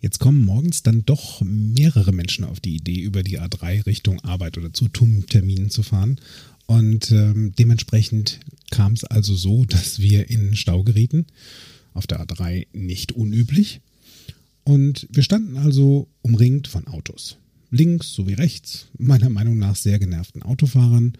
Jetzt 0.00 0.18
kommen 0.18 0.42
morgens 0.42 0.82
dann 0.82 1.04
doch 1.04 1.42
mehrere 1.42 2.12
Menschen 2.12 2.46
auf 2.46 2.58
die 2.58 2.76
Idee, 2.76 3.00
über 3.00 3.22
die 3.22 3.38
A3 3.38 3.84
Richtung 3.84 4.18
Arbeit 4.20 4.56
oder 4.56 4.72
zu 4.72 4.88
TUM-Terminen 4.88 5.68
zu 5.68 5.82
fahren. 5.82 6.18
Und 6.64 7.10
ähm, 7.10 7.52
dementsprechend 7.58 8.40
kam 8.70 8.94
es 8.94 9.04
also 9.04 9.34
so, 9.34 9.64
dass 9.68 9.98
wir 9.98 10.30
in 10.30 10.56
Stau 10.56 10.84
gerieten. 10.84 11.26
Auf 11.92 12.06
der 12.06 12.24
A3 12.24 12.68
nicht 12.72 13.12
unüblich. 13.12 13.82
Und 14.64 15.06
wir 15.10 15.22
standen 15.22 15.58
also 15.58 16.08
umringt 16.22 16.66
von 16.66 16.86
Autos 16.86 17.36
links 17.70 18.12
sowie 18.12 18.34
rechts, 18.34 18.88
meiner 18.98 19.30
Meinung 19.30 19.58
nach 19.58 19.76
sehr 19.76 19.98
genervten 19.98 20.42
Autofahrern 20.42 21.14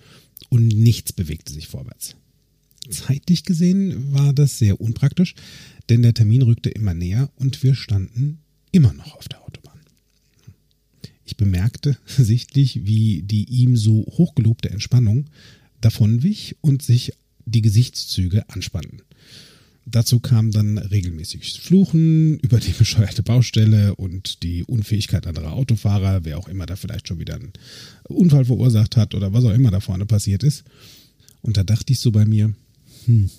und 0.49 0.69
nichts 0.69 1.12
bewegte 1.12 1.52
sich 1.52 1.69
vorwärts. 1.69 2.16
Zeitlich 2.88 3.45
gesehen 3.45 4.12
war 4.12 4.33
das 4.33 4.59
sehr 4.59 4.80
unpraktisch, 4.80 5.35
denn 5.88 6.02
der 6.02 6.14
Termin 6.14 6.42
rückte 6.42 6.71
immer 6.71 6.95
näher 6.95 7.30
und 7.37 7.62
wir 7.62 7.75
standen 7.75 8.38
immer 8.73 8.92
noch 8.92 9.16
auf 9.16 9.28
der 9.28 9.42
Autobahn. 9.42 9.78
Ich 11.25 11.37
bemerkte 11.37 11.99
sichtlich, 12.07 12.87
wie 12.87 13.23
die 13.23 13.45
ihm 13.45 13.76
so 13.76 14.04
hochgelobte 14.07 14.71
Entspannung 14.71 15.26
davonwich 15.80 16.57
und 16.61 16.83
sich 16.83 17.12
die 17.47 17.62
Gesichtszüge 17.62 18.49
anspannten. 18.49 19.02
Dazu 19.87 20.20
kam 20.20 20.50
dann 20.50 20.78
regelmäßiges 20.78 21.56
Fluchen 21.56 22.38
über 22.40 22.60
die 22.60 22.72
bescheuerte 22.78 23.22
Baustelle 23.22 23.94
und 23.96 24.42
die 24.42 24.64
Unfähigkeit 24.64 25.26
anderer 25.26 25.52
Autofahrer, 25.52 26.25
wer 26.25 26.38
auch 26.38 26.49
immer 26.49 26.66
da 26.66 26.76
vielleicht 26.76 27.08
schon 27.08 27.18
wieder 27.18 27.34
einen 27.34 27.52
Unfall 28.04 28.44
verursacht 28.44 28.96
hat 28.96 29.14
oder 29.14 29.32
was 29.32 29.44
auch 29.44 29.54
immer 29.54 29.70
da 29.70 29.80
vorne 29.80 30.06
passiert 30.06 30.42
ist. 30.42 30.64
Und 31.42 31.56
da 31.56 31.64
dachte 31.64 31.92
ich 31.92 32.00
so 32.00 32.12
bei 32.12 32.25
mir, 32.25 32.54
hm, 33.06 33.30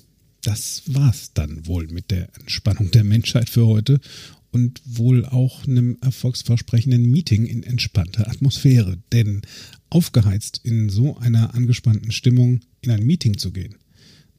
das 0.44 0.84
war's 0.88 1.32
dann 1.34 1.68
wohl 1.68 1.88
mit 1.88 2.10
der 2.12 2.30
Entspannung 2.40 2.92
der 2.92 3.04
Menschheit 3.04 3.50
für 3.50 3.68
heute 3.68 4.00
und 4.52 4.82
wohl 4.86 5.26
auch 5.26 5.66
einem 5.68 5.98
erfolgsversprechenden 6.02 7.10
Meeting 7.10 7.46
in 7.46 7.64
entspannter 7.64 8.28
Atmosphäre. 8.28 8.98
Denn 9.12 9.42
aufgeheizt 9.90 10.60
in 10.64 10.90
so 10.90 11.18
einer 11.18 11.54
angespannten 11.54 12.12
Stimmung 12.12 12.62
in 12.82 12.92
ein 12.92 13.06
Meeting 13.06 13.38
zu 13.38 13.52
gehen, 13.52 13.76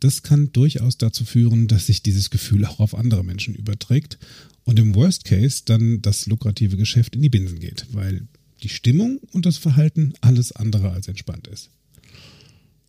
das 0.03 0.25
kann 0.25 0.53
durchaus 0.53 0.99
dazu 0.99 1.25
führen, 1.25 1.69
dass 1.69 1.87
sich 1.87 2.03
dieses 2.03 2.31
Gefühl 2.31 2.65
auch 2.65 2.81
auf 2.81 2.97
andere 2.97 3.25
Menschen 3.25 3.55
überträgt 3.55 4.19
und 4.65 4.81
im 4.81 4.97
Worst 4.97 5.25
Case 5.25 5.63
dann 5.65 6.03
das 6.03 6.27
lukrative 6.27 6.77
Geschäft 6.77 7.15
in 7.15 7.23
die 7.23 7.29
Binsen 7.29 7.61
geht, 7.61 7.87
weil 7.93 8.27
die 8.65 8.69
Stimmung 8.69 9.19
und 9.31 9.47
das 9.47 9.59
Verhalten 9.59 10.15
alles 10.21 10.51
andere 10.51 10.91
als 10.91 11.07
entspannt 11.07 11.47
ist. 11.47 11.71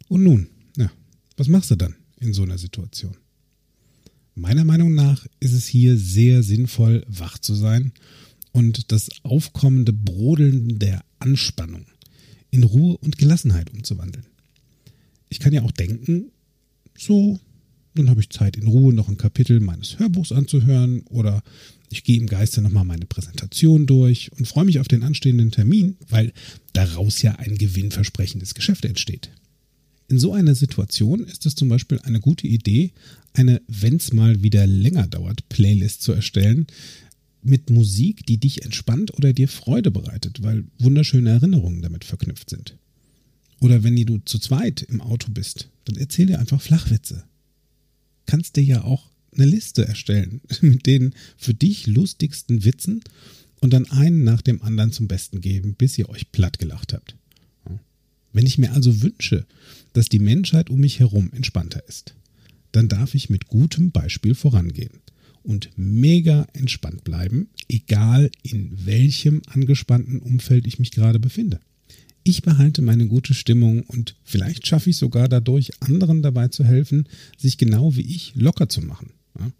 Und 0.07 0.23
nun, 0.23 0.47
ja, 0.75 0.91
was 1.37 1.47
machst 1.47 1.69
du 1.69 1.75
dann 1.75 1.95
in 2.19 2.33
so 2.33 2.43
einer 2.43 2.57
Situation? 2.57 3.15
Meiner 4.33 4.65
Meinung 4.65 4.95
nach 4.95 5.27
ist 5.39 5.53
es 5.53 5.67
hier 5.67 5.97
sehr 5.97 6.41
sinnvoll, 6.41 7.05
wach 7.07 7.37
zu 7.37 7.53
sein 7.53 7.91
und 8.51 8.91
das 8.91 9.09
aufkommende 9.21 9.93
Brodeln 9.93 10.79
der 10.79 11.05
Anspannung 11.19 11.85
in 12.49 12.63
Ruhe 12.63 12.97
und 12.97 13.19
Gelassenheit 13.19 13.71
umzuwandeln. 13.71 14.25
Ich 15.29 15.39
kann 15.39 15.53
ja 15.53 15.61
auch 15.61 15.71
denken, 15.71 16.31
so, 16.97 17.39
dann 17.95 18.09
habe 18.09 18.21
ich 18.21 18.29
Zeit 18.29 18.57
in 18.57 18.67
Ruhe 18.67 18.93
noch 18.93 19.09
ein 19.09 19.17
Kapitel 19.17 19.59
meines 19.59 19.99
Hörbuchs 19.99 20.31
anzuhören 20.31 21.01
oder 21.09 21.43
ich 21.89 22.03
gehe 22.03 22.17
im 22.17 22.27
Geiste 22.27 22.61
nochmal 22.61 22.85
meine 22.85 23.05
Präsentation 23.05 23.85
durch 23.85 24.31
und 24.33 24.47
freue 24.47 24.65
mich 24.65 24.79
auf 24.79 24.87
den 24.87 25.03
anstehenden 25.03 25.51
Termin, 25.51 25.95
weil 26.09 26.33
daraus 26.73 27.21
ja 27.21 27.33
ein 27.35 27.57
gewinnversprechendes 27.57 28.55
Geschäft 28.55 28.85
entsteht. 28.85 29.29
In 30.07 30.19
so 30.19 30.33
einer 30.33 30.55
Situation 30.55 31.23
ist 31.23 31.45
es 31.45 31.55
zum 31.55 31.69
Beispiel 31.69 31.99
eine 31.99 32.19
gute 32.19 32.47
Idee, 32.47 32.91
eine, 33.33 33.61
wenn 33.67 33.95
es 33.97 34.11
mal 34.11 34.41
wieder 34.41 34.65
länger 34.67 35.07
dauert, 35.07 35.47
Playlist 35.49 36.01
zu 36.01 36.11
erstellen 36.13 36.67
mit 37.43 37.69
Musik, 37.69 38.25
die 38.25 38.37
dich 38.37 38.63
entspannt 38.63 39.13
oder 39.13 39.33
dir 39.33 39.47
Freude 39.47 39.91
bereitet, 39.91 40.41
weil 40.41 40.65
wunderschöne 40.79 41.29
Erinnerungen 41.29 41.81
damit 41.81 42.05
verknüpft 42.05 42.49
sind. 42.49 42.77
Oder 43.59 43.83
wenn 43.83 43.95
du 43.95 44.19
zu 44.25 44.39
zweit 44.39 44.81
im 44.81 45.01
Auto 45.01 45.31
bist, 45.31 45.69
dann 45.85 45.97
erzähl 45.97 46.27
dir 46.27 46.39
einfach 46.39 46.61
Flachwitze. 46.61 47.23
Kannst 48.25 48.55
dir 48.55 48.63
ja 48.63 48.83
auch 48.83 49.09
eine 49.33 49.45
Liste 49.45 49.85
erstellen 49.85 50.41
mit 50.61 50.85
den 50.85 51.13
für 51.37 51.53
dich 51.53 51.87
lustigsten 51.87 52.63
Witzen 52.63 53.01
und 53.59 53.71
dann 53.71 53.89
einen 53.91 54.23
nach 54.23 54.41
dem 54.41 54.61
anderen 54.61 54.91
zum 54.91 55.07
Besten 55.07 55.41
geben, 55.41 55.75
bis 55.75 55.97
ihr 55.97 56.09
euch 56.09 56.31
platt 56.31 56.59
gelacht 56.59 56.93
habt. 56.93 57.15
Wenn 58.33 58.47
ich 58.47 58.57
mir 58.57 58.73
also 58.73 59.01
wünsche, 59.01 59.45
dass 59.93 60.09
die 60.09 60.19
Menschheit 60.19 60.71
um 60.71 60.79
mich 60.79 60.99
herum 60.99 61.31
entspannter 61.33 61.87
ist, 61.87 62.15
dann 62.71 62.89
darf 62.89 63.13
ich 63.13 63.29
mit 63.29 63.47
gutem 63.47 63.91
Beispiel 63.91 64.33
vorangehen 64.33 64.99
und 65.43 65.69
mega 65.75 66.47
entspannt 66.53 67.03
bleiben, 67.03 67.49
egal 67.69 68.31
in 68.41 68.85
welchem 68.85 69.43
angespannten 69.45 70.19
Umfeld 70.19 70.65
ich 70.65 70.79
mich 70.79 70.91
gerade 70.91 71.19
befinde. 71.19 71.59
Ich 72.23 72.41
behalte 72.41 72.81
meine 72.81 73.07
gute 73.07 73.33
Stimmung 73.33 73.81
und 73.83 74.15
vielleicht 74.23 74.65
schaffe 74.65 74.89
ich 74.89 74.97
sogar 74.97 75.27
dadurch, 75.27 75.71
anderen 75.81 76.21
dabei 76.21 76.47
zu 76.47 76.63
helfen, 76.63 77.09
sich 77.37 77.57
genau 77.57 77.95
wie 77.95 78.01
ich 78.01 78.33
locker 78.35 78.69
zu 78.69 78.81
machen. 78.81 79.11
Ja? 79.37 79.51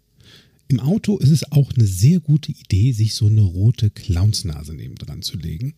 Im 0.68 0.80
Auto 0.80 1.18
ist 1.18 1.30
es 1.30 1.52
auch 1.52 1.72
eine 1.72 1.86
sehr 1.86 2.20
gute 2.20 2.52
Idee, 2.52 2.92
sich 2.92 3.14
so 3.14 3.26
eine 3.26 3.42
rote 3.42 3.90
Clownsnase 3.90 4.74
nebendran 4.74 5.20
zu 5.20 5.36
legen 5.36 5.74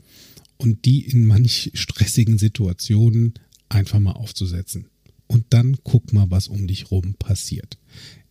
und 0.58 0.84
die 0.84 1.00
in 1.00 1.24
manch 1.24 1.72
stressigen 1.74 2.38
Situationen 2.38 3.34
einfach 3.68 3.98
mal 3.98 4.12
aufzusetzen. 4.12 4.86
Und 5.26 5.46
dann 5.50 5.76
guck 5.82 6.12
mal, 6.12 6.30
was 6.30 6.46
um 6.46 6.68
dich 6.68 6.92
rum 6.92 7.14
passiert. 7.18 7.78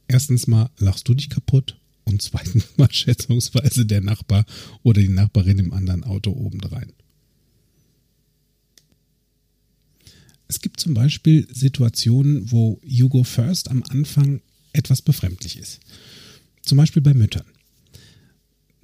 Erstens 0.07 0.47
mal 0.47 0.69
lachst 0.77 1.09
du 1.09 1.13
dich 1.13 1.29
kaputt 1.29 1.77
und 2.05 2.21
zweitens 2.21 2.65
mal 2.77 2.87
schätzungsweise 2.91 3.85
der 3.85 3.99
Nachbar 3.99 4.45
oder 4.81 5.01
die 5.01 5.09
Nachbarin 5.09 5.59
im 5.59 5.73
anderen 5.73 6.05
Auto 6.05 6.31
obendrein. 6.31 6.93
Es 10.47 10.61
gibt 10.61 10.79
zum 10.79 10.93
Beispiel 10.93 11.47
Situationen, 11.51 12.51
wo 12.51 12.79
You 12.83 13.09
Go 13.09 13.23
First 13.23 13.69
am 13.69 13.83
Anfang 13.89 14.41
etwas 14.73 15.01
befremdlich 15.01 15.57
ist. 15.57 15.79
Zum 16.61 16.77
Beispiel 16.77 17.01
bei 17.01 17.13
Müttern. 17.13 17.45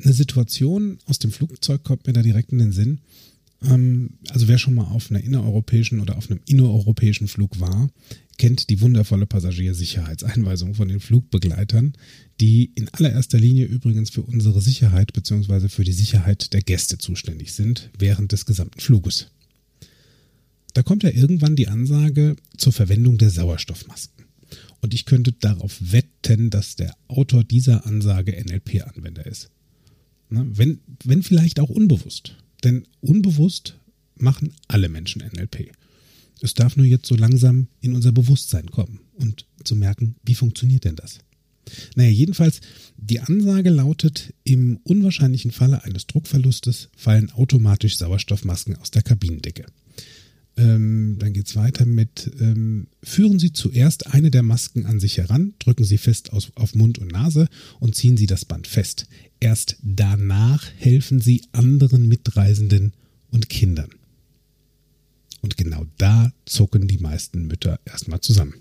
Eine 0.03 0.13
Situation 0.13 0.97
aus 1.05 1.19
dem 1.19 1.31
Flugzeug 1.31 1.83
kommt 1.83 2.07
mir 2.07 2.13
da 2.13 2.21
direkt 2.21 2.51
in 2.51 2.59
den 2.59 2.71
Sinn. 2.71 2.99
Ähm, 3.63 4.11
also 4.29 4.47
wer 4.47 4.57
schon 4.57 4.73
mal 4.73 4.85
auf 4.85 5.11
einer 5.11 5.23
innereuropäischen 5.23 5.99
oder 5.99 6.17
auf 6.17 6.29
einem 6.29 6.39
innereuropäischen 6.47 7.27
Flug 7.27 7.59
war, 7.59 7.89
kennt 8.37 8.69
die 8.69 8.81
wundervolle 8.81 9.27
Passagiersicherheitseinweisung 9.27 10.73
von 10.73 10.87
den 10.87 10.99
Flugbegleitern, 10.99 11.93
die 12.39 12.71
in 12.73 12.89
allererster 12.89 13.39
Linie 13.39 13.65
übrigens 13.65 14.09
für 14.09 14.23
unsere 14.23 14.61
Sicherheit 14.61 15.13
bzw. 15.13 15.69
für 15.69 15.83
die 15.83 15.91
Sicherheit 15.91 16.53
der 16.53 16.61
Gäste 16.61 16.97
zuständig 16.97 17.53
sind 17.53 17.91
während 17.99 18.31
des 18.31 18.47
gesamten 18.47 18.79
Fluges. 18.79 19.27
Da 20.73 20.83
kommt 20.83 21.03
ja 21.03 21.09
irgendwann 21.09 21.55
die 21.55 21.67
Ansage 21.67 22.35
zur 22.57 22.73
Verwendung 22.73 23.17
der 23.17 23.29
Sauerstoffmasken. 23.29 24.25
Und 24.81 24.93
ich 24.93 25.05
könnte 25.05 25.31
darauf 25.33 25.77
wetten, 25.79 26.49
dass 26.49 26.75
der 26.75 26.95
Autor 27.07 27.43
dieser 27.43 27.85
Ansage 27.85 28.31
NLP-Anwender 28.31 29.25
ist. 29.25 29.49
Na, 30.29 30.45
wenn, 30.49 30.79
wenn 31.03 31.23
vielleicht 31.23 31.59
auch 31.59 31.69
unbewusst. 31.69 32.35
Denn 32.63 32.87
unbewusst 33.01 33.77
machen 34.15 34.53
alle 34.67 34.89
Menschen 34.89 35.21
NLP. 35.21 35.71
Es 36.41 36.53
darf 36.53 36.77
nur 36.77 36.85
jetzt 36.85 37.07
so 37.07 37.15
langsam 37.15 37.67
in 37.81 37.93
unser 37.93 38.11
Bewusstsein 38.11 38.71
kommen 38.71 39.01
und 39.13 39.45
zu 39.63 39.75
merken, 39.75 40.15
wie 40.23 40.35
funktioniert 40.35 40.85
denn 40.85 40.95
das? 40.95 41.19
Naja, 41.95 42.09
jedenfalls, 42.09 42.61
die 42.97 43.19
Ansage 43.19 43.69
lautet, 43.69 44.33
im 44.43 44.77
unwahrscheinlichen 44.83 45.51
Falle 45.51 45.83
eines 45.83 46.07
Druckverlustes 46.07 46.89
fallen 46.95 47.31
automatisch 47.31 47.97
Sauerstoffmasken 47.97 48.75
aus 48.77 48.89
der 48.89 49.03
Kabinendecke. 49.03 49.65
Ähm, 50.57 51.15
dann 51.17 51.33
geht 51.33 51.47
es 51.47 51.55
weiter 51.55 51.85
mit, 51.85 52.29
ähm, 52.39 52.87
führen 53.01 53.39
Sie 53.39 53.53
zuerst 53.53 54.07
eine 54.07 54.31
der 54.31 54.43
Masken 54.43 54.85
an 54.85 54.99
sich 54.99 55.17
heran, 55.17 55.53
drücken 55.59 55.85
Sie 55.85 55.97
fest 55.97 56.33
aus, 56.33 56.51
auf 56.55 56.75
Mund 56.75 56.99
und 56.99 57.11
Nase 57.11 57.47
und 57.79 57.95
ziehen 57.95 58.17
Sie 58.17 58.27
das 58.27 58.43
Band 58.45 58.67
fest. 58.67 59.07
Erst 59.39 59.77
danach 59.81 60.65
helfen 60.77 61.21
Sie 61.21 61.43
anderen 61.53 62.07
Mitreisenden 62.07 62.93
und 63.31 63.49
Kindern. 63.49 63.89
Und 65.41 65.57
genau 65.57 65.85
da 65.97 66.31
zucken 66.45 66.87
die 66.87 66.99
meisten 66.99 67.47
Mütter 67.47 67.79
erstmal 67.85 68.21
zusammen. 68.21 68.55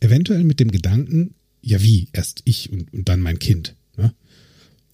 Eventuell 0.00 0.44
mit 0.44 0.60
dem 0.60 0.70
Gedanken, 0.70 1.34
ja 1.62 1.80
wie, 1.82 2.08
erst 2.12 2.42
ich 2.44 2.70
und, 2.70 2.92
und 2.92 3.08
dann 3.08 3.20
mein 3.20 3.38
Kind. 3.38 3.76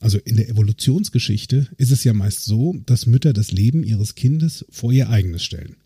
Also 0.00 0.18
in 0.18 0.36
der 0.36 0.48
Evolutionsgeschichte 0.48 1.68
ist 1.76 1.92
es 1.92 2.04
ja 2.04 2.14
meist 2.14 2.44
so, 2.44 2.74
dass 2.86 3.06
Mütter 3.06 3.34
das 3.34 3.52
Leben 3.52 3.84
ihres 3.84 4.14
Kindes 4.14 4.64
vor 4.70 4.92
ihr 4.92 5.10
eigenes 5.10 5.44
stellen. 5.44 5.76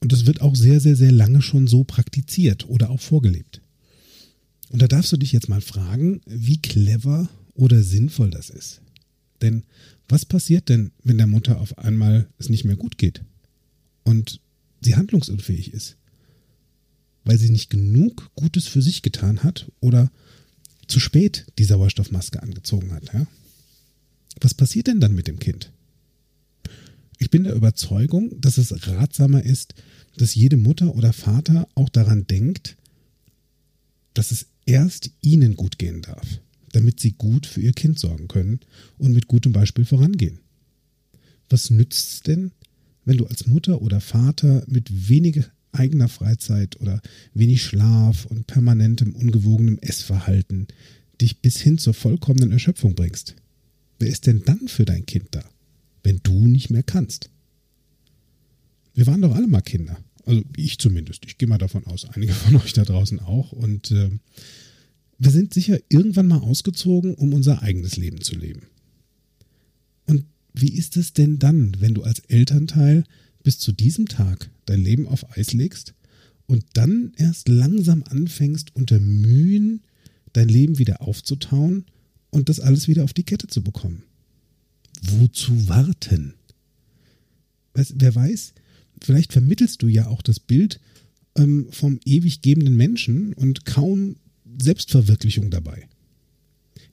Und 0.00 0.10
das 0.12 0.26
wird 0.26 0.40
auch 0.40 0.56
sehr, 0.56 0.80
sehr, 0.80 0.96
sehr 0.96 1.12
lange 1.12 1.42
schon 1.42 1.68
so 1.68 1.84
praktiziert 1.84 2.68
oder 2.68 2.90
auch 2.90 3.00
vorgelebt. 3.00 3.60
Und 4.70 4.80
da 4.80 4.88
darfst 4.88 5.12
du 5.12 5.18
dich 5.18 5.32
jetzt 5.32 5.50
mal 5.50 5.60
fragen, 5.60 6.22
wie 6.26 6.60
clever 6.60 7.28
oder 7.54 7.82
sinnvoll 7.82 8.30
das 8.30 8.48
ist. 8.48 8.80
Denn 9.42 9.64
was 10.08 10.24
passiert 10.24 10.70
denn, 10.70 10.92
wenn 11.04 11.18
der 11.18 11.26
Mutter 11.26 11.60
auf 11.60 11.78
einmal 11.78 12.28
es 12.38 12.48
nicht 12.48 12.64
mehr 12.64 12.76
gut 12.76 12.96
geht 12.96 13.22
und 14.02 14.40
sie 14.80 14.96
handlungsunfähig 14.96 15.72
ist? 15.72 15.96
Weil 17.24 17.38
sie 17.38 17.50
nicht 17.50 17.70
genug 17.70 18.30
Gutes 18.34 18.66
für 18.66 18.82
sich 18.82 19.02
getan 19.02 19.42
hat 19.42 19.70
oder 19.80 20.10
zu 20.88 21.00
spät 21.00 21.46
die 21.58 21.64
Sauerstoffmaske 21.64 22.42
angezogen 22.42 22.92
hat. 22.92 23.12
Ja? 23.12 23.26
Was 24.40 24.54
passiert 24.54 24.86
denn 24.86 25.00
dann 25.00 25.14
mit 25.14 25.28
dem 25.28 25.38
Kind? 25.38 25.72
Ich 27.18 27.30
bin 27.30 27.44
der 27.44 27.54
Überzeugung, 27.54 28.40
dass 28.40 28.58
es 28.58 28.88
ratsamer 28.88 29.44
ist, 29.44 29.74
dass 30.16 30.34
jede 30.34 30.56
Mutter 30.56 30.94
oder 30.94 31.12
Vater 31.12 31.68
auch 31.74 31.88
daran 31.88 32.26
denkt, 32.26 32.76
dass 34.14 34.30
es 34.30 34.46
erst 34.66 35.10
ihnen 35.20 35.54
gut 35.54 35.78
gehen 35.78 36.02
darf, 36.02 36.40
damit 36.72 37.00
sie 37.00 37.12
gut 37.12 37.46
für 37.46 37.60
ihr 37.60 37.72
Kind 37.72 37.98
sorgen 37.98 38.28
können 38.28 38.60
und 38.98 39.12
mit 39.12 39.28
gutem 39.28 39.52
Beispiel 39.52 39.84
vorangehen. 39.84 40.40
Was 41.48 41.70
nützt 41.70 42.12
es 42.12 42.20
denn, 42.20 42.52
wenn 43.04 43.16
du 43.16 43.26
als 43.26 43.46
Mutter 43.46 43.82
oder 43.82 44.00
Vater 44.00 44.64
mit 44.66 45.08
wenig 45.08 45.44
eigener 45.72 46.08
Freizeit 46.08 46.80
oder 46.80 47.00
wenig 47.34 47.62
Schlaf 47.62 48.26
und 48.26 48.46
permanentem 48.46 49.14
ungewogenem 49.14 49.78
Essverhalten 49.80 50.68
dich 51.20 51.40
bis 51.40 51.60
hin 51.60 51.78
zur 51.78 51.94
vollkommenen 51.94 52.52
Erschöpfung 52.52 52.94
bringst. 52.94 53.36
Wer 53.98 54.08
ist 54.08 54.26
denn 54.26 54.42
dann 54.44 54.68
für 54.68 54.84
dein 54.84 55.06
Kind 55.06 55.28
da, 55.30 55.44
wenn 56.02 56.20
du 56.22 56.46
nicht 56.46 56.70
mehr 56.70 56.82
kannst? 56.82 57.30
Wir 58.94 59.06
waren 59.06 59.22
doch 59.22 59.34
alle 59.34 59.46
mal 59.46 59.60
Kinder. 59.60 59.96
Also 60.24 60.42
ich 60.56 60.78
zumindest. 60.78 61.24
Ich 61.26 61.38
gehe 61.38 61.48
mal 61.48 61.58
davon 61.58 61.86
aus, 61.86 62.04
einige 62.04 62.32
von 62.32 62.56
euch 62.56 62.72
da 62.72 62.84
draußen 62.84 63.20
auch. 63.20 63.52
Und 63.52 63.90
äh, 63.90 64.10
wir 65.18 65.30
sind 65.30 65.54
sicher 65.54 65.78
irgendwann 65.88 66.28
mal 66.28 66.38
ausgezogen, 66.38 67.14
um 67.14 67.32
unser 67.32 67.62
eigenes 67.62 67.96
Leben 67.96 68.20
zu 68.20 68.36
leben. 68.36 68.62
Und 70.06 70.26
wie 70.52 70.72
ist 70.72 70.96
es 70.96 71.12
denn 71.12 71.38
dann, 71.38 71.76
wenn 71.80 71.94
du 71.94 72.02
als 72.02 72.20
Elternteil 72.20 73.04
bis 73.42 73.58
zu 73.58 73.72
diesem 73.72 74.06
Tag 74.06 74.50
dein 74.66 74.80
Leben 74.80 75.06
auf 75.06 75.36
Eis 75.36 75.52
legst 75.52 75.94
und 76.46 76.64
dann 76.74 77.12
erst 77.16 77.48
langsam 77.48 78.04
anfängst, 78.08 78.74
unter 78.74 79.00
Mühen 79.00 79.82
dein 80.32 80.48
Leben 80.48 80.78
wieder 80.78 81.02
aufzutauen 81.02 81.84
und 82.30 82.48
das 82.48 82.60
alles 82.60 82.88
wieder 82.88 83.04
auf 83.04 83.12
die 83.12 83.24
Kette 83.24 83.46
zu 83.46 83.62
bekommen. 83.62 84.04
Wozu 85.02 85.68
warten? 85.68 86.34
Weißt, 87.74 87.94
wer 87.96 88.14
weiß, 88.14 88.54
vielleicht 89.02 89.32
vermittelst 89.32 89.82
du 89.82 89.88
ja 89.88 90.06
auch 90.06 90.22
das 90.22 90.40
Bild 90.40 90.80
ähm, 91.36 91.66
vom 91.70 92.00
ewig 92.04 92.42
gebenden 92.42 92.76
Menschen 92.76 93.32
und 93.34 93.64
kaum 93.64 94.16
Selbstverwirklichung 94.60 95.50
dabei. 95.50 95.88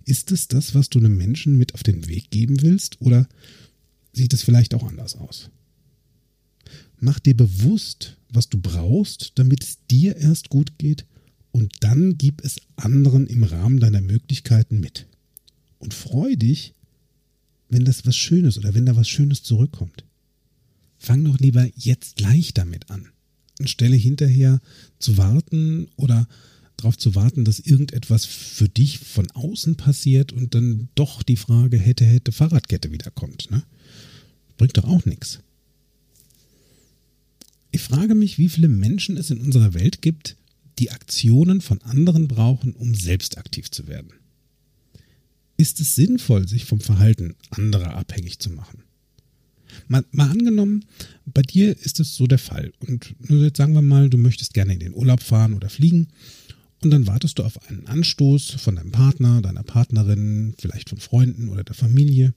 Ist 0.05 0.31
es 0.31 0.47
das, 0.47 0.73
was 0.73 0.89
du 0.89 0.99
einem 0.99 1.17
Menschen 1.17 1.57
mit 1.57 1.73
auf 1.73 1.83
den 1.83 2.07
Weg 2.07 2.31
geben 2.31 2.61
willst, 2.61 3.01
oder 3.01 3.27
sieht 4.13 4.33
es 4.33 4.43
vielleicht 4.43 4.73
auch 4.73 4.83
anders 4.83 5.15
aus? 5.15 5.49
Mach 6.99 7.19
dir 7.19 7.35
bewusst, 7.35 8.17
was 8.31 8.49
du 8.49 8.59
brauchst, 8.59 9.33
damit 9.35 9.63
es 9.63 9.77
dir 9.89 10.15
erst 10.17 10.49
gut 10.49 10.77
geht 10.77 11.05
und 11.51 11.71
dann 11.79 12.17
gib 12.17 12.43
es 12.43 12.61
anderen 12.75 13.27
im 13.27 13.43
Rahmen 13.43 13.79
deiner 13.79 14.01
Möglichkeiten 14.01 14.79
mit. 14.79 15.07
Und 15.79 15.93
freu 15.93 16.35
dich, 16.35 16.73
wenn 17.69 17.85
das 17.85 18.05
was 18.05 18.15
Schönes 18.15 18.57
oder 18.57 18.73
wenn 18.73 18.85
da 18.85 18.95
was 18.95 19.07
Schönes 19.07 19.43
zurückkommt. 19.43 20.03
Fang 20.97 21.23
doch 21.23 21.39
lieber 21.39 21.67
jetzt 21.75 22.17
gleich 22.17 22.53
damit 22.53 22.89
an. 22.89 23.07
Anstelle 23.59 23.95
hinterher 23.95 24.59
zu 24.99 25.17
warten 25.17 25.87
oder 25.95 26.27
darauf 26.77 26.97
zu 26.97 27.15
warten, 27.15 27.45
dass 27.45 27.59
irgendetwas 27.59 28.25
für 28.25 28.69
dich 28.69 28.99
von 28.99 29.29
außen 29.31 29.75
passiert 29.75 30.31
und 30.31 30.55
dann 30.55 30.89
doch 30.95 31.23
die 31.23 31.35
Frage 31.35 31.77
hätte, 31.77 32.05
hätte 32.05 32.31
Fahrradkette 32.31 32.91
wiederkommt. 32.91 33.51
Ne? 33.51 33.63
Bringt 34.57 34.77
doch 34.77 34.85
auch 34.85 35.05
nichts. 35.05 35.39
Ich 37.71 37.81
frage 37.81 38.15
mich, 38.15 38.37
wie 38.37 38.49
viele 38.49 38.67
Menschen 38.67 39.17
es 39.17 39.29
in 39.29 39.41
unserer 39.41 39.73
Welt 39.73 40.01
gibt, 40.01 40.37
die 40.79 40.91
Aktionen 40.91 41.61
von 41.61 41.81
anderen 41.81 42.27
brauchen, 42.27 42.73
um 42.73 42.95
selbst 42.95 43.37
aktiv 43.37 43.69
zu 43.69 43.87
werden. 43.87 44.13
Ist 45.57 45.79
es 45.79 45.95
sinnvoll, 45.95 46.47
sich 46.47 46.65
vom 46.65 46.79
Verhalten 46.79 47.35
anderer 47.49 47.95
abhängig 47.95 48.39
zu 48.39 48.49
machen? 48.49 48.83
Mal, 49.87 50.03
mal 50.11 50.29
angenommen, 50.31 50.85
bei 51.25 51.41
dir 51.41 51.77
ist 51.77 51.99
es 51.99 52.15
so 52.15 52.25
der 52.27 52.39
Fall. 52.39 52.71
Und 52.79 53.13
jetzt 53.27 53.57
sagen 53.57 53.73
wir 53.73 53.81
mal, 53.81 54.09
du 54.09 54.17
möchtest 54.17 54.53
gerne 54.53 54.73
in 54.73 54.79
den 54.79 54.95
Urlaub 54.95 55.21
fahren 55.21 55.53
oder 55.53 55.69
fliegen. 55.69 56.07
Und 56.81 56.91
dann 56.91 57.07
wartest 57.07 57.37
du 57.37 57.43
auf 57.43 57.69
einen 57.69 57.87
Anstoß 57.87 58.51
von 58.51 58.77
deinem 58.77 58.91
Partner, 58.91 59.41
deiner 59.41 59.63
Partnerin, 59.63 60.55
vielleicht 60.57 60.89
von 60.89 60.97
Freunden 60.97 61.49
oder 61.49 61.63
der 61.63 61.75
Familie. 61.75 62.33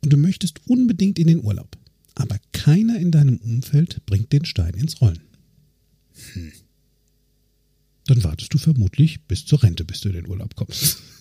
Und 0.00 0.12
du 0.12 0.16
möchtest 0.16 0.66
unbedingt 0.66 1.18
in 1.18 1.26
den 1.26 1.44
Urlaub 1.44 1.76
aber 2.14 2.38
keiner 2.52 2.98
in 2.98 3.10
deinem 3.10 3.38
Umfeld 3.38 4.04
bringt 4.06 4.32
den 4.32 4.44
Stein 4.44 4.74
ins 4.74 5.00
Rollen. 5.00 5.22
Hm. 6.32 6.52
Dann 8.06 8.24
wartest 8.24 8.52
du 8.52 8.58
vermutlich 8.58 9.22
bis 9.22 9.46
zur 9.46 9.62
Rente, 9.62 9.84
bis 9.84 10.00
du 10.00 10.08
in 10.08 10.16
den 10.16 10.28
Urlaub 10.28 10.54
kommst. 10.56 10.98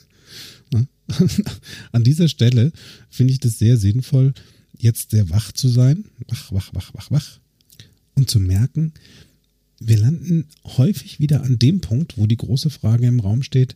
An 1.91 2.03
dieser 2.03 2.27
Stelle 2.27 2.71
finde 3.09 3.33
ich 3.33 3.39
das 3.39 3.59
sehr 3.59 3.77
sinnvoll, 3.77 4.33
jetzt 4.77 5.11
sehr 5.11 5.29
wach 5.29 5.51
zu 5.51 5.67
sein, 5.67 6.05
wach, 6.27 6.51
wach, 6.51 6.73
wach, 6.73 6.93
wach, 6.93 7.11
wach, 7.11 7.39
und 8.13 8.29
zu 8.29 8.39
merken, 8.39 8.93
wir 9.79 9.97
landen 9.97 10.47
häufig 10.63 11.19
wieder 11.19 11.43
an 11.43 11.57
dem 11.57 11.81
Punkt, 11.81 12.17
wo 12.17 12.27
die 12.27 12.37
große 12.37 12.69
Frage 12.69 13.07
im 13.07 13.19
Raum 13.19 13.41
steht, 13.43 13.75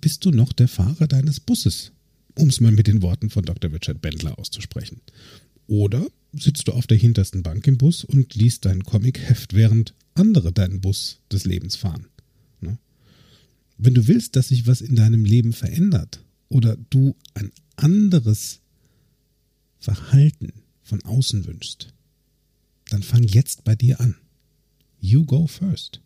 bist 0.00 0.24
du 0.24 0.30
noch 0.30 0.52
der 0.52 0.68
Fahrer 0.68 1.06
deines 1.06 1.40
Busses? 1.40 1.92
Um 2.34 2.48
es 2.48 2.60
mal 2.60 2.72
mit 2.72 2.86
den 2.86 3.02
Worten 3.02 3.28
von 3.28 3.44
Dr. 3.44 3.72
Richard 3.72 4.00
Bendler 4.00 4.38
auszusprechen. 4.38 5.00
Oder 5.66 6.06
sitzt 6.32 6.68
du 6.68 6.72
auf 6.72 6.86
der 6.86 6.98
hintersten 6.98 7.42
Bank 7.42 7.66
im 7.66 7.78
Bus 7.78 8.04
und 8.04 8.34
liest 8.34 8.64
dein 8.64 8.84
Comicheft, 8.84 9.54
während 9.54 9.94
andere 10.14 10.52
deinen 10.52 10.80
Bus 10.80 11.20
des 11.30 11.44
Lebens 11.44 11.76
fahren. 11.76 12.06
Ne? 12.60 12.78
Wenn 13.78 13.94
du 13.94 14.06
willst, 14.08 14.36
dass 14.36 14.48
sich 14.48 14.66
was 14.66 14.80
in 14.80 14.96
deinem 14.96 15.24
Leben 15.24 15.52
verändert 15.52 16.24
oder 16.48 16.76
du 16.90 17.16
ein 17.34 17.52
anderes 17.76 18.60
Verhalten 19.78 20.52
von 20.82 21.02
außen 21.02 21.46
wünschst, 21.46 21.92
dann 22.90 23.02
fang 23.02 23.22
jetzt 23.22 23.64
bei 23.64 23.74
dir 23.74 24.00
an. 24.00 24.16
You 25.00 25.24
go 25.24 25.46
first. 25.46 26.00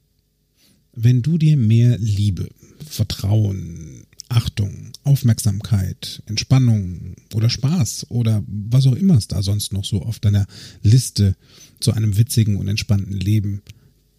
Wenn 0.92 1.22
du 1.22 1.36
dir 1.36 1.56
mehr 1.56 1.98
Liebe, 1.98 2.48
Vertrauen, 2.88 4.06
Achtung, 4.28 4.92
Aufmerksamkeit, 5.04 6.22
Entspannung 6.26 7.14
oder 7.34 7.48
Spaß 7.48 8.10
oder 8.10 8.42
was 8.46 8.86
auch 8.86 8.94
immer 8.94 9.16
es 9.16 9.28
da 9.28 9.42
sonst 9.42 9.72
noch 9.72 9.84
so 9.84 10.02
auf 10.02 10.18
deiner 10.18 10.46
Liste 10.82 11.36
zu 11.80 11.92
einem 11.92 12.16
witzigen 12.16 12.56
und 12.56 12.68
entspannten 12.68 13.12
Leben 13.12 13.62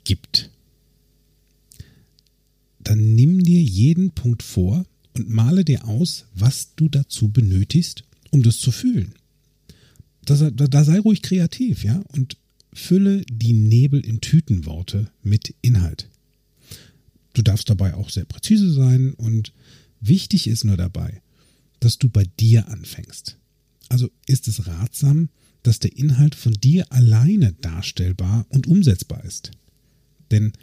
gibt, 0.06 0.50
dann 2.80 3.16
nimm 3.16 3.44
dir 3.44 3.62
jeden 3.62 4.12
Punkt 4.12 4.44
vor 4.44 4.86
und 5.14 5.30
male 5.30 5.66
dir 5.66 5.86
aus, 5.86 6.26
was 6.34 6.74
du 6.76 6.88
dazu 6.88 7.30
benötigst, 7.30 8.04
um 8.32 8.44
das 8.44 8.60
zu 8.60 8.72
fühlen. 8.72 9.14
Da, 10.24 10.50
da, 10.52 10.84
sei 10.84 11.00
ruhig 11.00 11.22
kreativ, 11.22 11.84
ja, 11.84 12.02
und 12.10 12.38
fülle 12.74 13.24
die 13.30 13.54
Nebel 13.54 14.00
in 14.02 14.22
Tütenworte 14.22 15.10
mit 15.24 15.56
Inhalt. 15.62 16.10
Du 17.34 17.42
darfst 17.42 17.70
dabei 17.70 17.94
auch 17.94 18.10
sehr 18.10 18.26
präzise 18.26 18.72
sein 18.72 19.14
und 19.14 19.54
wichtig 20.00 20.48
ist 20.48 20.64
nur 20.64 20.78
dabei, 20.78 21.22
dass 21.80 21.98
du 21.98 22.10
bei 22.10 22.26
dir 22.40 22.68
anfängst. 22.70 23.38
Also 23.90 24.10
ist 24.26 24.48
es 24.48 24.68
ratsam, 24.68 25.30
dass 25.64 25.80
der 25.80 25.96
Inhalt 25.98 26.36
von 26.36 26.54
dir 26.54 26.92
alleine 26.92 27.54
darstellbar 27.54 28.46
und 28.50 28.68
umsetzbar 28.68 29.24
ist. 29.24 29.52
Denn 30.32 30.54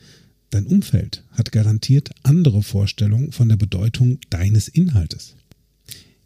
dein 0.51 0.67
Umfeld 0.67 1.25
hat 1.31 1.53
garantiert 1.53 2.11
andere 2.23 2.63
Vorstellungen 2.63 3.33
von 3.33 3.49
der 3.49 3.57
Bedeutung 3.57 4.19
deines 4.31 4.69
Inhaltes. 4.69 5.37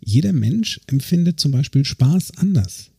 Jeder 0.01 0.33
Mensch 0.33 0.81
empfindet 0.87 1.41
zum 1.41 1.53
Beispiel 1.53 1.85
Spaß 1.85 2.39
anders. 2.39 2.91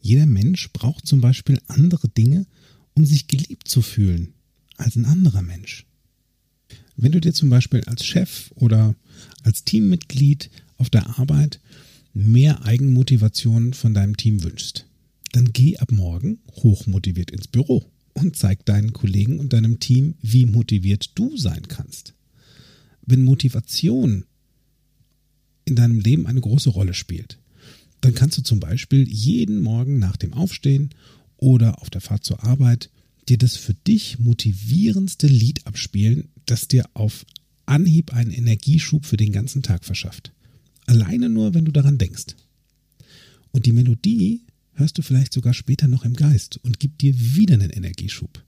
Jeder 0.00 0.26
Mensch 0.26 0.70
braucht 0.72 1.06
zum 1.06 1.20
Beispiel 1.20 1.60
andere 1.68 2.08
Dinge, 2.08 2.46
um 2.94 3.06
sich 3.06 3.26
geliebt 3.26 3.68
zu 3.68 3.82
fühlen, 3.82 4.34
als 4.76 4.96
ein 4.96 5.06
anderer 5.06 5.42
Mensch. 5.42 5.86
Wenn 6.96 7.12
du 7.12 7.20
dir 7.20 7.32
zum 7.32 7.50
Beispiel 7.50 7.82
als 7.84 8.04
Chef 8.04 8.50
oder 8.54 8.94
als 9.42 9.64
Teammitglied 9.64 10.50
auf 10.76 10.90
der 10.90 11.18
Arbeit 11.18 11.60
mehr 12.12 12.64
Eigenmotivation 12.64 13.74
von 13.74 13.94
deinem 13.94 14.16
Team 14.16 14.42
wünschst, 14.44 14.86
dann 15.32 15.52
geh 15.52 15.76
ab 15.78 15.90
morgen 15.90 16.38
hochmotiviert 16.52 17.32
ins 17.32 17.48
Büro 17.48 17.90
und 18.12 18.36
zeig 18.36 18.64
deinen 18.64 18.92
Kollegen 18.92 19.40
und 19.40 19.52
deinem 19.52 19.80
Team, 19.80 20.14
wie 20.22 20.46
motiviert 20.46 21.10
du 21.16 21.36
sein 21.36 21.66
kannst. 21.66 22.14
Wenn 23.04 23.24
Motivation 23.24 24.24
in 25.64 25.74
deinem 25.74 25.98
Leben 25.98 26.26
eine 26.26 26.40
große 26.40 26.70
Rolle 26.70 26.94
spielt, 26.94 27.38
dann 28.00 28.14
kannst 28.14 28.38
du 28.38 28.42
zum 28.42 28.60
Beispiel 28.60 29.08
jeden 29.08 29.60
Morgen 29.60 29.98
nach 29.98 30.16
dem 30.16 30.32
Aufstehen 30.34 30.90
oder 31.36 31.80
auf 31.82 31.90
der 31.90 32.00
Fahrt 32.00 32.24
zur 32.24 32.44
Arbeit 32.44 32.90
dir 33.28 33.38
das 33.38 33.56
für 33.56 33.74
dich 33.74 34.18
motivierendste 34.18 35.26
Lied 35.26 35.66
abspielen, 35.66 36.28
das 36.46 36.68
dir 36.68 36.84
auf 36.94 37.24
Anhieb 37.66 38.12
einen 38.12 38.30
Energieschub 38.30 39.06
für 39.06 39.16
den 39.16 39.32
ganzen 39.32 39.62
Tag 39.62 39.84
verschafft. 39.84 40.32
Alleine 40.86 41.28
nur, 41.28 41.54
wenn 41.54 41.64
du 41.64 41.72
daran 41.72 41.98
denkst. 41.98 42.36
Und 43.52 43.66
die 43.66 43.72
Melodie 43.72 44.42
hörst 44.74 44.98
du 44.98 45.02
vielleicht 45.02 45.32
sogar 45.32 45.54
später 45.54 45.88
noch 45.88 46.04
im 46.04 46.14
Geist 46.14 46.58
und 46.62 46.80
gibt 46.80 47.00
dir 47.00 47.14
wieder 47.16 47.54
einen 47.54 47.70
Energieschub. 47.70 48.42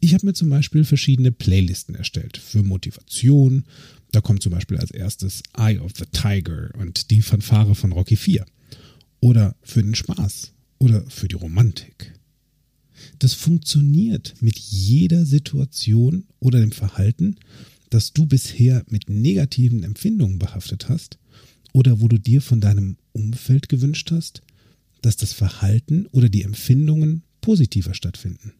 Ich 0.00 0.14
habe 0.14 0.26
mir 0.26 0.34
zum 0.34 0.48
Beispiel 0.48 0.84
verschiedene 0.84 1.32
Playlisten 1.32 1.94
erstellt 1.94 2.36
für 2.36 2.62
Motivation. 2.62 3.64
Da 4.12 4.20
kommt 4.20 4.42
zum 4.42 4.52
Beispiel 4.52 4.78
als 4.78 4.90
erstes 4.90 5.42
Eye 5.56 5.78
of 5.78 5.92
the 5.96 6.04
Tiger 6.12 6.70
und 6.78 7.10
die 7.10 7.22
Fanfare 7.22 7.74
von 7.74 7.92
Rocky 7.92 8.16
4. 8.16 8.44
Oder 9.20 9.56
für 9.62 9.82
den 9.82 9.94
Spaß 9.94 10.52
oder 10.78 11.04
für 11.08 11.28
die 11.28 11.36
Romantik. 11.36 12.14
Das 13.18 13.34
funktioniert 13.34 14.34
mit 14.40 14.58
jeder 14.58 15.26
Situation 15.26 16.24
oder 16.40 16.60
dem 16.60 16.72
Verhalten, 16.72 17.36
das 17.90 18.12
du 18.12 18.26
bisher 18.26 18.84
mit 18.88 19.08
negativen 19.08 19.82
Empfindungen 19.82 20.38
behaftet 20.38 20.88
hast 20.88 21.18
oder 21.72 22.00
wo 22.00 22.08
du 22.08 22.18
dir 22.18 22.42
von 22.42 22.60
deinem 22.60 22.96
Umfeld 23.12 23.68
gewünscht 23.68 24.10
hast, 24.10 24.42
dass 25.02 25.16
das 25.16 25.32
Verhalten 25.32 26.06
oder 26.06 26.28
die 26.28 26.42
Empfindungen 26.42 27.22
positiver 27.40 27.94
stattfinden. 27.94 28.52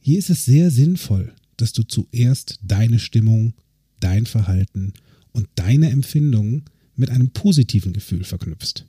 Hier 0.00 0.18
ist 0.18 0.30
es 0.30 0.44
sehr 0.44 0.70
sinnvoll, 0.70 1.32
dass 1.56 1.72
du 1.72 1.82
zuerst 1.82 2.58
deine 2.62 2.98
Stimmung, 2.98 3.54
dein 4.00 4.26
Verhalten 4.26 4.92
und 5.32 5.48
deine 5.54 5.90
Empfindungen 5.90 6.64
mit 6.94 7.10
einem 7.10 7.30
positiven 7.30 7.92
Gefühl 7.92 8.24
verknüpfst, 8.24 8.84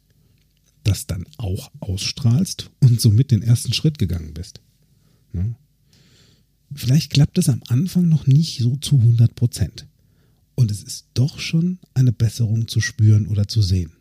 das 0.83 1.07
dann 1.07 1.25
auch 1.37 1.71
ausstrahlst 1.79 2.71
und 2.79 2.99
somit 3.01 3.31
den 3.31 3.41
ersten 3.41 3.73
Schritt 3.73 3.97
gegangen 3.97 4.33
bist. 4.33 4.61
Vielleicht 6.73 7.11
klappt 7.11 7.37
es 7.37 7.49
am 7.49 7.61
Anfang 7.67 8.07
noch 8.07 8.27
nicht 8.27 8.59
so 8.59 8.75
zu 8.77 8.97
100 8.97 9.35
Prozent. 9.35 9.87
Und 10.55 10.71
es 10.71 10.83
ist 10.83 11.07
doch 11.13 11.39
schon 11.39 11.79
eine 11.93 12.11
Besserung 12.11 12.67
zu 12.67 12.81
spüren 12.81 13.27
oder 13.27 13.47
zu 13.47 13.61
sehen. 13.61 13.93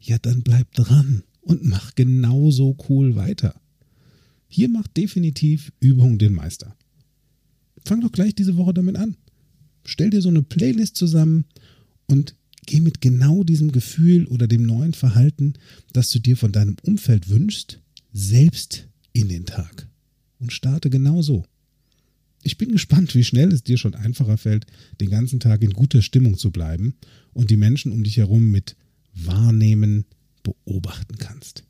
Ja, 0.00 0.18
dann 0.18 0.42
bleib 0.42 0.72
dran 0.72 1.22
und 1.40 1.64
mach 1.64 1.94
genauso 1.94 2.76
cool 2.88 3.16
weiter. 3.16 3.60
Hier 4.46 4.68
macht 4.68 4.96
definitiv 4.96 5.72
Übung 5.80 6.18
den 6.18 6.34
Meister. 6.34 6.76
Fang 7.84 8.00
doch 8.00 8.12
gleich 8.12 8.34
diese 8.34 8.56
Woche 8.56 8.74
damit 8.74 8.96
an. 8.96 9.16
Stell 9.84 10.10
dir 10.10 10.20
so 10.20 10.28
eine 10.28 10.42
Playlist 10.42 10.96
zusammen 10.96 11.44
und 12.06 12.34
geh 12.70 12.80
mit 12.80 13.00
genau 13.00 13.42
diesem 13.42 13.72
Gefühl 13.72 14.26
oder 14.26 14.46
dem 14.46 14.62
neuen 14.62 14.94
Verhalten, 14.94 15.54
das 15.92 16.10
du 16.10 16.20
dir 16.20 16.36
von 16.36 16.52
deinem 16.52 16.76
Umfeld 16.82 17.28
wünschst, 17.28 17.80
selbst 18.12 18.86
in 19.12 19.28
den 19.28 19.44
Tag. 19.44 19.88
Und 20.38 20.52
starte 20.52 20.88
genau 20.88 21.20
so. 21.20 21.44
Ich 22.44 22.58
bin 22.58 22.70
gespannt, 22.70 23.14
wie 23.16 23.24
schnell 23.24 23.52
es 23.52 23.64
dir 23.64 23.76
schon 23.76 23.96
einfacher 23.96 24.38
fällt, 24.38 24.66
den 25.00 25.10
ganzen 25.10 25.40
Tag 25.40 25.62
in 25.62 25.72
guter 25.72 26.00
Stimmung 26.00 26.38
zu 26.38 26.52
bleiben 26.52 26.94
und 27.32 27.50
die 27.50 27.56
Menschen 27.56 27.90
um 27.90 28.04
dich 28.04 28.16
herum 28.16 28.50
mit 28.50 28.76
Wahrnehmen 29.14 30.04
beobachten 30.44 31.18
kannst. 31.18 31.64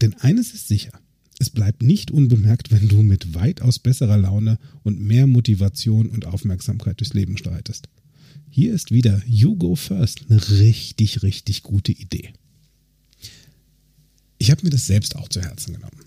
Denn 0.00 0.14
eines 0.14 0.54
ist 0.54 0.68
sicher, 0.68 0.92
es 1.40 1.50
bleibt 1.50 1.82
nicht 1.82 2.12
unbemerkt, 2.12 2.70
wenn 2.70 2.88
du 2.88 3.02
mit 3.02 3.34
weitaus 3.34 3.80
besserer 3.80 4.16
Laune 4.16 4.58
und 4.84 5.00
mehr 5.00 5.26
Motivation 5.26 6.08
und 6.08 6.24
Aufmerksamkeit 6.24 7.00
durchs 7.00 7.14
Leben 7.14 7.36
streitest. 7.36 7.88
Hier 8.58 8.74
ist 8.74 8.90
wieder 8.90 9.22
You 9.24 9.54
Go 9.54 9.76
First 9.76 10.22
eine 10.28 10.50
richtig, 10.50 11.22
richtig 11.22 11.62
gute 11.62 11.92
Idee. 11.92 12.32
Ich 14.38 14.50
habe 14.50 14.64
mir 14.64 14.70
das 14.70 14.88
selbst 14.88 15.14
auch 15.14 15.28
zu 15.28 15.40
Herzen 15.40 15.74
genommen. 15.74 16.00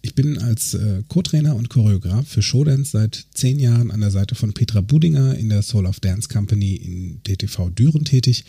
Ich 0.00 0.14
bin 0.14 0.38
als 0.38 0.72
äh, 0.72 1.02
Co-Trainer 1.06 1.54
und 1.54 1.68
Choreograf 1.68 2.26
für 2.26 2.40
Showdance 2.40 2.92
seit 2.92 3.26
zehn 3.34 3.58
Jahren 3.58 3.90
an 3.90 4.00
der 4.00 4.10
Seite 4.10 4.34
von 4.34 4.54
Petra 4.54 4.80
Budinger 4.80 5.36
in 5.36 5.50
der 5.50 5.60
Soul 5.60 5.84
of 5.84 6.00
Dance 6.00 6.30
Company 6.30 6.76
in 6.76 7.22
DTV 7.24 7.68
Düren 7.68 8.06
tätig. 8.06 8.46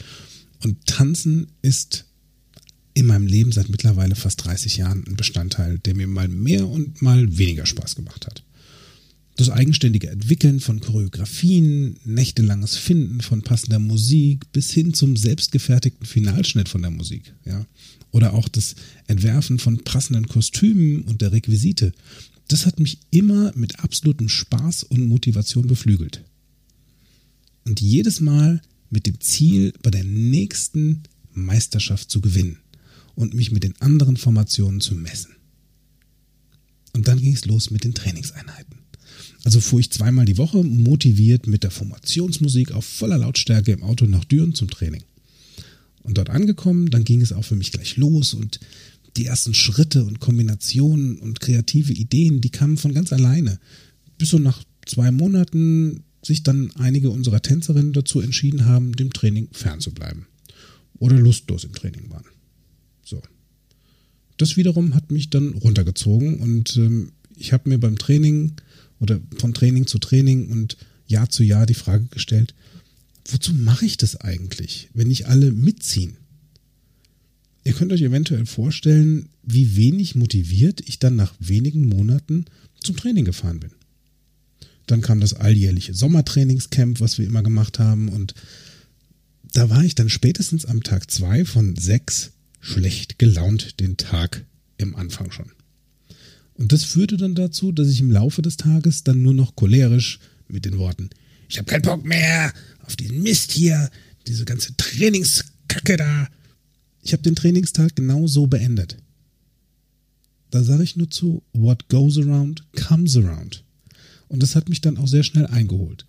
Und 0.63 0.85
Tanzen 0.85 1.47
ist 1.61 2.05
in 2.93 3.07
meinem 3.07 3.27
Leben 3.27 3.51
seit 3.51 3.67
mittlerweile 3.67 4.15
fast 4.15 4.45
30 4.45 4.77
Jahren 4.77 5.03
ein 5.05 5.17
Bestandteil, 5.17 5.79
der 5.79 5.95
mir 5.95 6.07
mal 6.07 6.29
mehr 6.29 6.65
und 6.65 7.01
mal 7.01 7.37
weniger 7.37 7.65
Spaß 7.65 7.95
gemacht 7.95 8.25
hat. 8.25 8.45
Das 9.37 9.49
eigenständige 9.49 10.09
Entwickeln 10.09 10.59
von 10.59 10.81
Choreografien, 10.81 11.97
nächtelanges 12.03 12.75
Finden 12.75 13.21
von 13.21 13.43
passender 13.43 13.79
Musik 13.79 14.51
bis 14.51 14.71
hin 14.71 14.93
zum 14.93 15.15
selbstgefertigten 15.15 16.05
Finalschnitt 16.05 16.67
von 16.67 16.81
der 16.81 16.91
Musik, 16.91 17.33
ja 17.45 17.65
oder 18.11 18.33
auch 18.33 18.47
das 18.47 18.75
Entwerfen 19.07 19.59
von 19.59 19.83
passenden 19.83 20.27
Kostümen 20.27 21.03
und 21.03 21.21
der 21.21 21.31
Requisite, 21.31 21.93
das 22.47 22.65
hat 22.65 22.79
mich 22.79 22.99
immer 23.11 23.51
mit 23.55 23.79
absolutem 23.79 24.29
Spaß 24.29 24.83
und 24.83 25.07
Motivation 25.07 25.67
beflügelt. 25.67 26.23
Und 27.65 27.81
jedes 27.81 28.21
Mal 28.21 28.61
mit 28.89 29.05
dem 29.05 29.19
Ziel, 29.19 29.73
bei 29.83 29.91
der 29.91 30.05
nächsten 30.05 31.03
Meisterschaft 31.33 32.09
zu 32.09 32.21
gewinnen 32.21 32.57
und 33.15 33.33
mich 33.33 33.51
mit 33.51 33.63
den 33.63 33.79
anderen 33.81 34.15
Formationen 34.15 34.79
zu 34.79 34.95
messen. 34.95 35.35
Und 36.93 37.07
dann 37.07 37.19
ging 37.19 37.33
es 37.33 37.45
los 37.45 37.69
mit 37.69 37.83
den 37.83 37.93
Trainingseinheiten. 37.93 38.76
Also 39.47 39.61
fuhr 39.61 39.79
ich 39.79 39.91
zweimal 39.91 40.25
die 40.25 40.37
Woche 40.37 40.61
motiviert 40.61 41.47
mit 41.47 41.63
der 41.63 41.71
Formationsmusik 41.71 42.73
auf 42.73 42.83
voller 42.83 43.17
Lautstärke 43.17 43.71
im 43.71 43.81
Auto 43.81 44.05
nach 44.05 44.25
Düren 44.25 44.53
zum 44.53 44.69
Training. 44.69 45.03
Und 46.03 46.17
dort 46.17 46.29
angekommen, 46.29 46.89
dann 46.89 47.05
ging 47.05 47.21
es 47.21 47.31
auch 47.31 47.45
für 47.45 47.55
mich 47.55 47.71
gleich 47.71 47.95
los 47.95 48.33
und 48.33 48.59
die 49.15 49.25
ersten 49.25 49.53
Schritte 49.53 50.03
und 50.03 50.19
Kombinationen 50.19 51.17
und 51.17 51.39
kreative 51.39 51.93
Ideen, 51.93 52.41
die 52.41 52.49
kamen 52.49 52.75
von 52.75 52.93
ganz 52.93 53.13
alleine. 53.13 53.57
Bis 54.17 54.31
so 54.31 54.37
nach 54.37 54.65
zwei 54.85 55.11
Monaten 55.11 56.03
sich 56.21 56.43
dann 56.43 56.71
einige 56.75 57.09
unserer 57.09 57.41
Tänzerinnen 57.41 57.93
dazu 57.93 58.19
entschieden 58.19 58.65
haben, 58.65 58.97
dem 58.97 59.13
Training 59.13 59.47
fernzubleiben. 59.53 60.25
Oder 60.99 61.17
lustlos 61.17 61.63
im 61.63 61.71
Training 61.71 62.09
waren. 62.09 62.25
So. 63.05 63.21
Das 64.35 64.57
wiederum 64.57 64.93
hat 64.93 65.09
mich 65.09 65.29
dann 65.29 65.53
runtergezogen 65.53 66.37
und 66.41 66.75
ähm, 66.75 67.13
ich 67.37 67.53
habe 67.53 67.69
mir 67.69 67.77
beim 67.77 67.97
Training 67.97 68.53
oder 68.99 69.19
von 69.37 69.53
Training 69.53 69.87
zu 69.87 69.99
Training 69.99 70.47
und 70.49 70.77
Jahr 71.07 71.29
zu 71.29 71.43
Jahr 71.43 71.65
die 71.65 71.73
Frage 71.73 72.05
gestellt, 72.11 72.53
wozu 73.25 73.53
mache 73.53 73.85
ich 73.85 73.97
das 73.97 74.15
eigentlich, 74.17 74.89
wenn 74.93 75.07
nicht 75.07 75.27
alle 75.27 75.51
mitziehen? 75.51 76.17
Ihr 77.63 77.73
könnt 77.73 77.91
euch 77.91 78.01
eventuell 78.01 78.45
vorstellen, 78.45 79.29
wie 79.43 79.75
wenig 79.75 80.15
motiviert 80.15 80.81
ich 80.85 80.99
dann 80.99 81.15
nach 81.15 81.33
wenigen 81.39 81.87
Monaten 81.87 82.45
zum 82.81 82.95
Training 82.95 83.25
gefahren 83.25 83.59
bin. 83.59 83.71
Dann 84.85 85.01
kam 85.01 85.19
das 85.19 85.33
alljährliche 85.33 85.93
Sommertrainingscamp, 85.93 87.01
was 87.01 87.17
wir 87.17 87.25
immer 87.25 87.43
gemacht 87.43 87.77
haben, 87.77 88.07
und 88.07 88.33
da 89.53 89.69
war 89.69 89.83
ich 89.83 89.95
dann 89.95 90.09
spätestens 90.09 90.65
am 90.65 90.83
Tag 90.83 91.11
zwei 91.11 91.43
von 91.43 91.75
sechs 91.75 92.31
schlecht 92.61 93.19
gelaunt 93.19 93.79
den 93.79 93.97
Tag 93.97 94.45
im 94.77 94.95
Anfang 94.95 95.31
schon. 95.31 95.51
Und 96.57 96.71
das 96.71 96.83
führte 96.83 97.17
dann 97.17 97.35
dazu, 97.35 97.71
dass 97.71 97.87
ich 97.87 98.01
im 98.01 98.11
Laufe 98.11 98.41
des 98.41 98.57
Tages 98.57 99.03
dann 99.03 99.21
nur 99.21 99.33
noch 99.33 99.55
cholerisch 99.55 100.19
mit 100.47 100.65
den 100.65 100.77
Worten, 100.77 101.09
ich 101.49 101.57
habe 101.57 101.69
keinen 101.69 101.81
Bock 101.81 102.03
mehr 102.03 102.53
auf 102.83 102.95
den 102.95 103.21
Mist 103.21 103.51
hier, 103.51 103.89
diese 104.27 104.45
ganze 104.45 104.75
Trainingskacke 104.75 105.97
da. 105.97 106.27
Ich 107.01 107.13
habe 107.13 107.23
den 107.23 107.35
Trainingstag 107.35 107.95
genau 107.95 108.27
so 108.27 108.47
beendet. 108.47 108.97
Da 110.49 110.63
sage 110.63 110.83
ich 110.83 110.95
nur 110.95 111.09
zu, 111.09 111.43
what 111.53 111.87
goes 111.89 112.17
around 112.17 112.63
comes 112.73 113.15
around. 113.15 113.63
Und 114.27 114.43
das 114.43 114.55
hat 114.55 114.69
mich 114.69 114.81
dann 114.81 114.97
auch 114.97 115.07
sehr 115.07 115.23
schnell 115.23 115.47
eingeholt. 115.47 116.05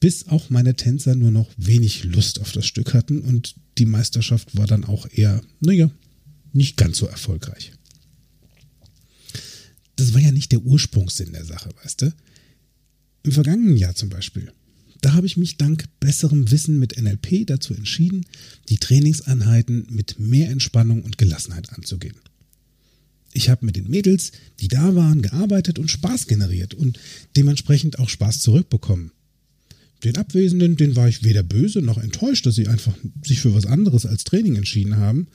Bis 0.00 0.28
auch 0.28 0.50
meine 0.50 0.74
Tänzer 0.74 1.14
nur 1.14 1.30
noch 1.30 1.50
wenig 1.56 2.04
Lust 2.04 2.40
auf 2.40 2.52
das 2.52 2.66
Stück 2.66 2.94
hatten 2.94 3.20
und 3.20 3.54
die 3.78 3.86
Meisterschaft 3.86 4.56
war 4.56 4.66
dann 4.66 4.84
auch 4.84 5.06
eher, 5.10 5.42
naja, 5.60 5.90
nicht 6.52 6.76
ganz 6.76 6.98
so 6.98 7.06
erfolgreich. 7.06 7.72
Das 10.02 10.14
war 10.14 10.20
ja 10.20 10.32
nicht 10.32 10.50
der 10.50 10.62
Ursprungssinn 10.62 11.32
der 11.32 11.44
Sache, 11.44 11.70
weißt 11.84 12.02
du? 12.02 12.12
Im 13.22 13.30
vergangenen 13.30 13.76
Jahr 13.76 13.94
zum 13.94 14.08
Beispiel, 14.08 14.50
da 15.00 15.12
habe 15.12 15.28
ich 15.28 15.36
mich 15.36 15.58
dank 15.58 15.84
besserem 16.00 16.50
Wissen 16.50 16.80
mit 16.80 17.00
NLP 17.00 17.46
dazu 17.46 17.72
entschieden, 17.72 18.26
die 18.68 18.78
Trainingseinheiten 18.78 19.86
mit 19.90 20.18
mehr 20.18 20.50
Entspannung 20.50 21.04
und 21.04 21.18
Gelassenheit 21.18 21.72
anzugehen. 21.72 22.16
Ich 23.32 23.48
habe 23.48 23.64
mit 23.64 23.76
den 23.76 23.88
Mädels, 23.88 24.32
die 24.58 24.66
da 24.66 24.96
waren, 24.96 25.22
gearbeitet 25.22 25.78
und 25.78 25.88
Spaß 25.88 26.26
generiert 26.26 26.74
und 26.74 26.98
dementsprechend 27.36 28.00
auch 28.00 28.08
Spaß 28.08 28.40
zurückbekommen. 28.40 29.12
Den 30.02 30.16
Abwesenden, 30.16 30.74
den 30.74 30.96
war 30.96 31.08
ich 31.08 31.22
weder 31.22 31.44
böse 31.44 31.80
noch 31.80 31.98
enttäuscht, 31.98 32.44
dass 32.44 32.56
sie 32.56 32.66
einfach 32.66 32.98
sich 33.24 33.38
für 33.38 33.54
was 33.54 33.66
anderes 33.66 34.04
als 34.04 34.24
Training 34.24 34.56
entschieden 34.56 34.96
haben. 34.96 35.28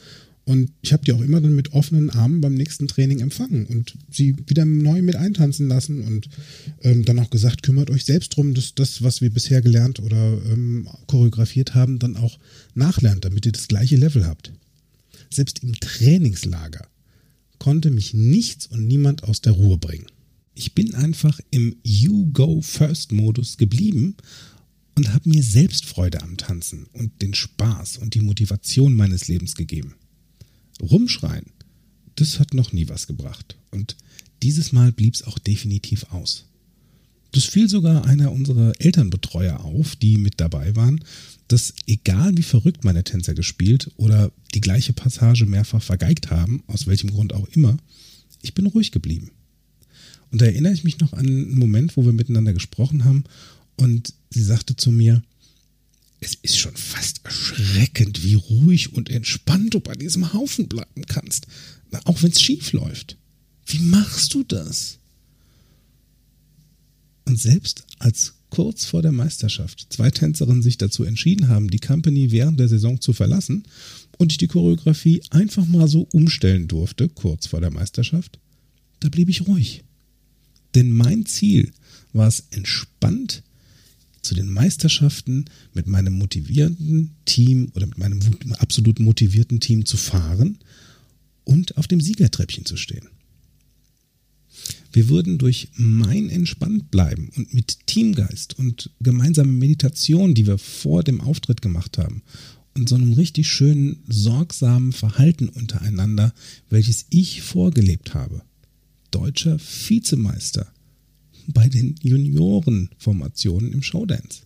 Und 0.47 0.71
ich 0.81 0.93
habe 0.93 1.03
die 1.03 1.11
auch 1.11 1.19
immer 1.19 1.41
dann 1.41 1.53
mit 1.53 1.73
offenen 1.73 2.09
Armen 2.09 2.39
beim 2.39 2.53
nächsten 2.53 2.87
Training 2.87 3.19
empfangen 3.19 3.65
und 3.65 3.97
sie 4.09 4.33
wieder 4.47 4.63
neu 4.63 5.01
mit 5.01 5.17
eintanzen 5.17 5.67
lassen 5.67 5.99
und 6.03 6.29
ähm, 6.83 7.03
dann 7.03 7.19
auch 7.19 7.29
gesagt, 7.29 7.63
kümmert 7.63 7.89
euch 7.89 8.05
selbst 8.05 8.29
drum, 8.29 8.53
dass 8.53 8.73
das, 8.73 9.01
was 9.01 9.19
wir 9.19 9.29
bisher 9.29 9.61
gelernt 9.61 9.99
oder 9.99 10.41
ähm, 10.45 10.87
choreografiert 11.07 11.75
haben, 11.75 11.99
dann 11.99 12.15
auch 12.15 12.39
nachlernt, 12.75 13.25
damit 13.25 13.45
ihr 13.45 13.51
das 13.51 13.67
gleiche 13.67 13.97
Level 13.97 14.25
habt. 14.25 14.53
Selbst 15.29 15.63
im 15.63 15.73
Trainingslager 15.73 16.87
konnte 17.59 17.91
mich 17.91 18.13
nichts 18.13 18.67
und 18.67 18.87
niemand 18.87 19.25
aus 19.25 19.41
der 19.41 19.51
Ruhe 19.51 19.77
bringen. 19.77 20.07
Ich 20.55 20.73
bin 20.73 20.95
einfach 20.95 21.41
im 21.51 21.75
You 21.83 22.31
Go 22.31 22.61
First 22.61 23.11
Modus 23.11 23.57
geblieben 23.57 24.15
und 24.95 25.13
habe 25.13 25.27
mir 25.27 25.43
selbst 25.43 25.83
Freude 25.83 26.21
am 26.21 26.37
Tanzen 26.37 26.85
und 26.93 27.21
den 27.21 27.33
Spaß 27.33 27.97
und 27.97 28.13
die 28.13 28.21
Motivation 28.21 28.93
meines 28.93 29.27
Lebens 29.27 29.53
gegeben. 29.55 29.95
Rumschreien, 30.81 31.45
das 32.15 32.39
hat 32.39 32.53
noch 32.53 32.73
nie 32.73 32.89
was 32.89 33.07
gebracht. 33.07 33.57
Und 33.71 33.95
dieses 34.43 34.71
Mal 34.71 34.91
blieb 34.91 35.13
es 35.15 35.23
auch 35.23 35.39
definitiv 35.39 36.05
aus. 36.11 36.45
Das 37.31 37.45
fiel 37.45 37.69
sogar 37.69 38.05
einer 38.05 38.31
unserer 38.31 38.73
Elternbetreuer 38.79 39.59
auf, 39.59 39.95
die 39.95 40.17
mit 40.17 40.39
dabei 40.39 40.75
waren, 40.75 41.03
dass 41.47 41.73
egal 41.85 42.37
wie 42.37 42.43
verrückt 42.43 42.83
meine 42.83 43.03
Tänzer 43.03 43.33
gespielt 43.33 43.91
oder 43.97 44.31
die 44.53 44.61
gleiche 44.61 44.93
Passage 44.93 45.45
mehrfach 45.45 45.81
vergeigt 45.81 46.31
haben, 46.31 46.63
aus 46.67 46.87
welchem 46.87 47.11
Grund 47.11 47.33
auch 47.33 47.47
immer, 47.49 47.77
ich 48.41 48.53
bin 48.53 48.65
ruhig 48.65 48.91
geblieben. 48.91 49.31
Und 50.31 50.41
da 50.41 50.45
erinnere 50.45 50.73
ich 50.73 50.83
mich 50.83 50.99
noch 50.99 51.13
an 51.13 51.25
einen 51.25 51.57
Moment, 51.57 51.95
wo 51.95 52.05
wir 52.05 52.13
miteinander 52.13 52.53
gesprochen 52.53 53.05
haben 53.05 53.23
und 53.77 54.13
sie 54.29 54.43
sagte 54.43 54.75
zu 54.75 54.91
mir, 54.91 55.23
es 56.19 56.35
ist 56.41 56.57
schon 56.57 56.75
fast 56.75 57.23
erschreckend, 57.23 58.23
wie 58.23 58.35
ruhig 58.35 58.93
und 58.93 59.09
entspannt 59.09 59.73
du 59.73 59.79
bei 59.79 59.93
diesem 59.93 60.33
Haufen 60.33 60.67
bleiben 60.67 61.05
kannst, 61.07 61.47
auch 62.05 62.23
wenn 62.23 62.31
es 62.31 62.41
schief 62.41 62.73
läuft. 62.73 63.17
Wie 63.65 63.79
machst 63.79 64.33
du 64.33 64.43
das? 64.43 64.99
Und 67.25 67.39
selbst 67.39 67.85
als 67.99 68.35
kurz 68.49 68.85
vor 68.85 69.01
der 69.01 69.11
Meisterschaft 69.11 69.87
zwei 69.89 70.09
Tänzerinnen 70.09 70.63
sich 70.63 70.77
dazu 70.77 71.03
entschieden 71.03 71.49
haben, 71.49 71.69
die 71.69 71.79
Company 71.79 72.31
während 72.31 72.59
der 72.59 72.69
Saison 72.69 73.01
zu 73.01 73.13
verlassen 73.13 73.63
und 74.17 74.31
ich 74.31 74.37
die 74.37 74.47
Choreografie 74.47 75.21
einfach 75.29 75.65
mal 75.67 75.87
so 75.87 76.07
umstellen 76.13 76.67
durfte, 76.67 77.09
kurz 77.09 77.47
vor 77.47 77.59
der 77.59 77.71
Meisterschaft, 77.71 78.39
da 79.01 79.09
blieb 79.09 79.29
ich 79.29 79.47
ruhig. 79.47 79.83
Denn 80.75 80.91
mein 80.91 81.25
Ziel 81.25 81.73
war 82.13 82.27
es, 82.27 82.45
entspannt 82.51 83.43
zu 84.27 84.35
den 84.35 84.51
Meisterschaften 84.51 85.45
mit 85.73 85.87
meinem 85.87 86.13
motivierten 86.13 87.15
Team 87.25 87.71
oder 87.75 87.87
mit 87.87 87.97
meinem 87.97 88.19
absolut 88.59 88.99
motivierten 88.99 89.61
Team 89.61 89.85
zu 89.85 89.95
fahren 89.95 90.57
und 91.45 91.77
auf 91.77 91.87
dem 91.87 92.01
Siegertreppchen 92.01 92.65
zu 92.65 92.75
stehen. 92.75 93.07
Wir 94.91 95.07
würden 95.07 95.37
durch 95.37 95.69
mein 95.75 96.29
entspannt 96.29 96.91
bleiben 96.91 97.29
und 97.37 97.53
mit 97.53 97.85
Teamgeist 97.85 98.57
und 98.59 98.89
gemeinsame 98.99 99.51
Meditation, 99.51 100.33
die 100.33 100.45
wir 100.45 100.57
vor 100.57 101.03
dem 101.03 101.21
Auftritt 101.21 101.61
gemacht 101.61 101.97
haben, 101.97 102.21
und 102.73 102.89
so 102.89 102.95
einem 102.95 103.13
richtig 103.13 103.47
schönen, 103.47 104.03
sorgsamen 104.07 104.91
Verhalten 104.91 105.49
untereinander, 105.49 106.33
welches 106.69 107.07
ich 107.09 107.41
vorgelebt 107.41 108.13
habe, 108.13 108.43
deutscher 109.09 109.57
Vizemeister 109.59 110.71
bei 111.47 111.67
den 111.67 111.95
Juniorenformationen 112.01 113.71
im 113.71 113.83
Showdance. 113.83 114.41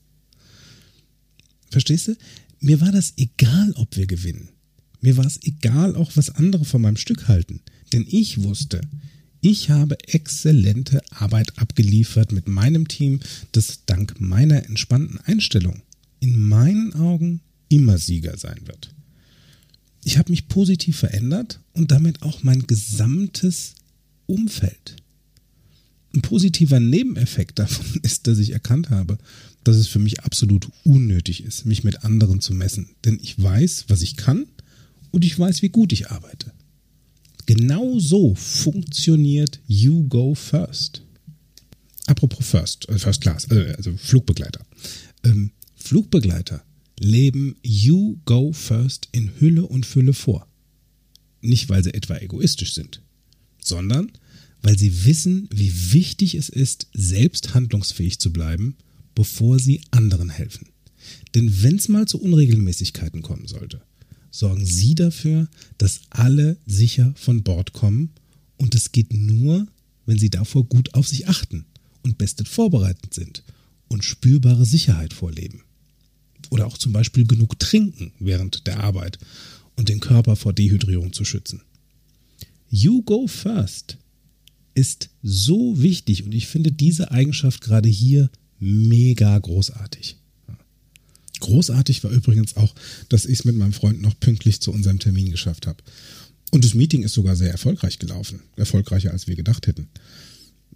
Verstehst 1.70 2.08
du? 2.10 2.16
Mir 2.60 2.82
war 2.82 2.92
das 2.92 3.14
egal, 3.18 3.72
ob 3.76 3.96
wir 3.98 4.06
gewinnen. 4.06 4.50
Mir 5.02 5.18
war 5.18 5.26
es 5.26 5.40
egal, 5.44 5.96
auch 5.96 6.12
was 6.16 6.30
andere 6.30 6.66
von 6.66 6.82
meinem 6.82 6.98
Stück 6.98 7.28
halten. 7.28 7.62
Denn 7.92 8.06
ich 8.08 8.44
wusste, 8.44 8.82
ich 9.42 9.72
habe 9.72 9.98
exzellente 10.08 11.02
Arbeit 11.10 11.58
abgeliefert 11.58 12.32
mit 12.32 12.48
meinem 12.48 12.88
Team, 12.88 13.20
das 13.52 13.80
dank 13.88 14.22
meiner 14.22 14.66
entspannten 14.66 15.20
Einstellung 15.20 15.82
in 16.20 16.40
meinen 16.48 16.94
Augen 16.94 17.42
immer 17.68 17.98
Sieger 17.98 18.38
sein 18.38 18.60
wird. 18.66 18.94
Ich 20.04 20.18
habe 20.18 20.32
mich 20.32 20.48
positiv 20.48 20.98
verändert 20.98 21.60
und 21.74 21.92
damit 21.92 22.22
auch 22.22 22.44
mein 22.44 22.68
gesamtes 22.68 23.74
Umfeld. 24.28 25.01
Ein 26.14 26.22
positiver 26.22 26.80
Nebeneffekt 26.80 27.60
davon 27.60 28.00
ist, 28.04 28.28
dass 28.28 28.40
ich 28.40 28.52
erkannt 28.52 28.90
habe, 28.90 29.18
dass 29.64 29.78
es 29.78 29.88
für 29.88 30.00
mich 30.00 30.22
absolut 30.22 30.70
unnötig 30.84 31.44
ist, 31.44 31.66
mich 31.66 31.84
mit 31.84 32.04
anderen 32.04 32.42
zu 32.42 32.54
messen. 32.54 32.90
Denn 33.06 33.20
ich 33.22 33.42
weiß, 33.42 33.86
was 33.88 34.02
ich 34.02 34.18
kann 34.18 34.46
und 35.12 35.24
ich 35.24 35.38
weiß, 35.38 35.62
wie 35.62 35.70
gut 35.70 35.94
ich 35.94 36.10
arbeite. 36.10 36.52
Genau 37.46 38.00
so 38.00 38.36
funktioniert 38.36 39.60
You 39.68 40.08
Go 40.08 40.36
First. 40.36 41.04
Apropos 42.08 42.46
First, 42.46 42.90
äh 42.90 42.98
First 42.98 43.22
Class, 43.22 43.46
äh, 43.52 43.74
also 43.78 43.96
Flugbegleiter. 43.98 44.66
Ähm, 45.24 45.52
Flugbegleiter 45.76 46.64
leben 47.00 47.56
You 47.64 48.18
Go 48.26 48.54
First 48.54 49.10
in 49.12 49.32
Hülle 49.40 49.66
und 49.66 49.86
Fülle 49.86 50.14
vor. 50.14 50.48
Nicht, 51.42 51.70
weil 51.70 51.84
sie 51.84 51.94
etwa 51.94 52.18
egoistisch 52.18 52.74
sind, 52.74 53.02
sondern 53.64 54.12
weil 54.62 54.78
sie 54.78 55.06
wissen, 55.06 55.50
wie 55.52 55.94
wichtig 55.94 56.36
es 56.36 56.50
ist, 56.50 56.88
selbst 56.94 57.54
handlungsfähig 57.54 58.20
zu 58.20 58.32
bleiben, 58.32 58.76
bevor 59.16 59.60
sie 59.60 59.82
anderen 59.92 60.30
helfen. 60.30 60.68
Denn 61.34 61.64
wenn 61.64 61.78
es 61.78 61.90
mal 61.90 62.08
zu 62.08 62.22
Unregelmäßigkeiten 62.22 63.22
kommen 63.22 63.48
sollte, 63.48 63.82
sorgen 64.30 64.66
sie 64.66 64.96
dafür, 64.96 65.48
dass 65.78 66.02
alle 66.10 66.58
sicher 66.66 67.14
von 67.16 67.44
Bord 67.44 67.74
kommen 67.74 68.12
und 68.58 68.76
es 68.76 68.92
geht 68.92 69.14
nur, 69.14 69.68
wenn 70.06 70.20
sie 70.20 70.30
davor 70.30 70.66
gut 70.66 70.94
auf 70.94 71.08
sich 71.08 71.28
achten 71.28 71.66
und 72.04 72.18
bestens 72.18 72.50
vorbereitet 72.50 73.14
sind 73.14 73.44
und 73.88 74.06
spürbare 74.06 74.66
Sicherheit 74.66 75.14
vorleben. 75.14 75.64
Oder 76.50 76.68
auch 76.68 76.78
zum 76.78 76.94
Beispiel 76.94 77.26
genug 77.26 77.60
trinken 77.60 78.12
während 78.20 78.68
der 78.68 78.82
Arbeit 78.82 79.20
und 79.76 79.90
den 79.90 80.00
Körper 80.00 80.36
vor 80.36 80.54
Dehydrierung 80.54 81.14
zu 81.14 81.26
schützen. 81.26 81.62
You 82.70 83.02
go 83.04 83.28
first 83.28 83.98
ist 84.74 85.10
so 85.22 85.82
wichtig 85.82 86.24
und 86.24 86.34
ich 86.34 86.48
finde 86.48 86.72
diese 86.72 87.12
Eigenschaft 87.12 87.62
gerade 87.62 87.90
hier 87.90 88.30
mega 88.60 89.38
großartig. 89.38 90.18
Großartig 91.40 92.04
war 92.04 92.12
übrigens 92.12 92.56
auch, 92.56 92.74
dass 93.10 93.26
ich 93.26 93.40
es 93.40 93.46
mit 93.46 93.56
meinem 93.56 93.74
Freund 93.74 94.02
noch 94.02 94.20
pünktlich 94.20 94.62
zu 94.62 94.72
unserem 94.72 95.00
Termin 95.00 95.32
geschafft 95.32 95.68
habe. 95.68 95.84
Und 96.52 96.64
das 96.64 96.76
Meeting 96.76 97.04
ist 97.04 97.14
sogar 97.14 97.36
sehr 97.36 97.52
erfolgreich 97.52 97.98
gelaufen. 97.98 98.42
Erfolgreicher, 98.56 99.12
als 99.12 99.28
wir 99.28 99.36
gedacht 99.36 99.68
hätten. 99.68 99.88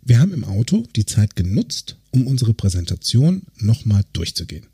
Wir 0.02 0.20
haben 0.20 0.34
im 0.34 0.44
Auto 0.44 0.86
die 0.96 1.06
Zeit 1.06 1.36
genutzt, 1.36 1.98
um 2.12 2.28
unsere 2.28 2.54
Präsentation 2.54 3.44
nochmal 3.58 4.04
durchzugehen. 4.14 4.66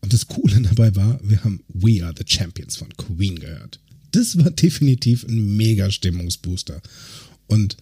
Und 0.00 0.12
das 0.12 0.26
Coole 0.26 0.60
dabei 0.60 0.94
war, 0.94 1.20
wir 1.22 1.42
haben 1.44 1.62
We 1.68 2.04
Are 2.04 2.14
the 2.16 2.24
Champions 2.26 2.76
von 2.76 2.88
Queen 2.96 3.38
gehört. 3.38 3.80
Das 4.12 4.38
war 4.38 4.50
definitiv 4.50 5.24
ein 5.24 5.56
mega 5.56 5.90
Stimmungsbooster. 5.90 6.80
Und 7.46 7.76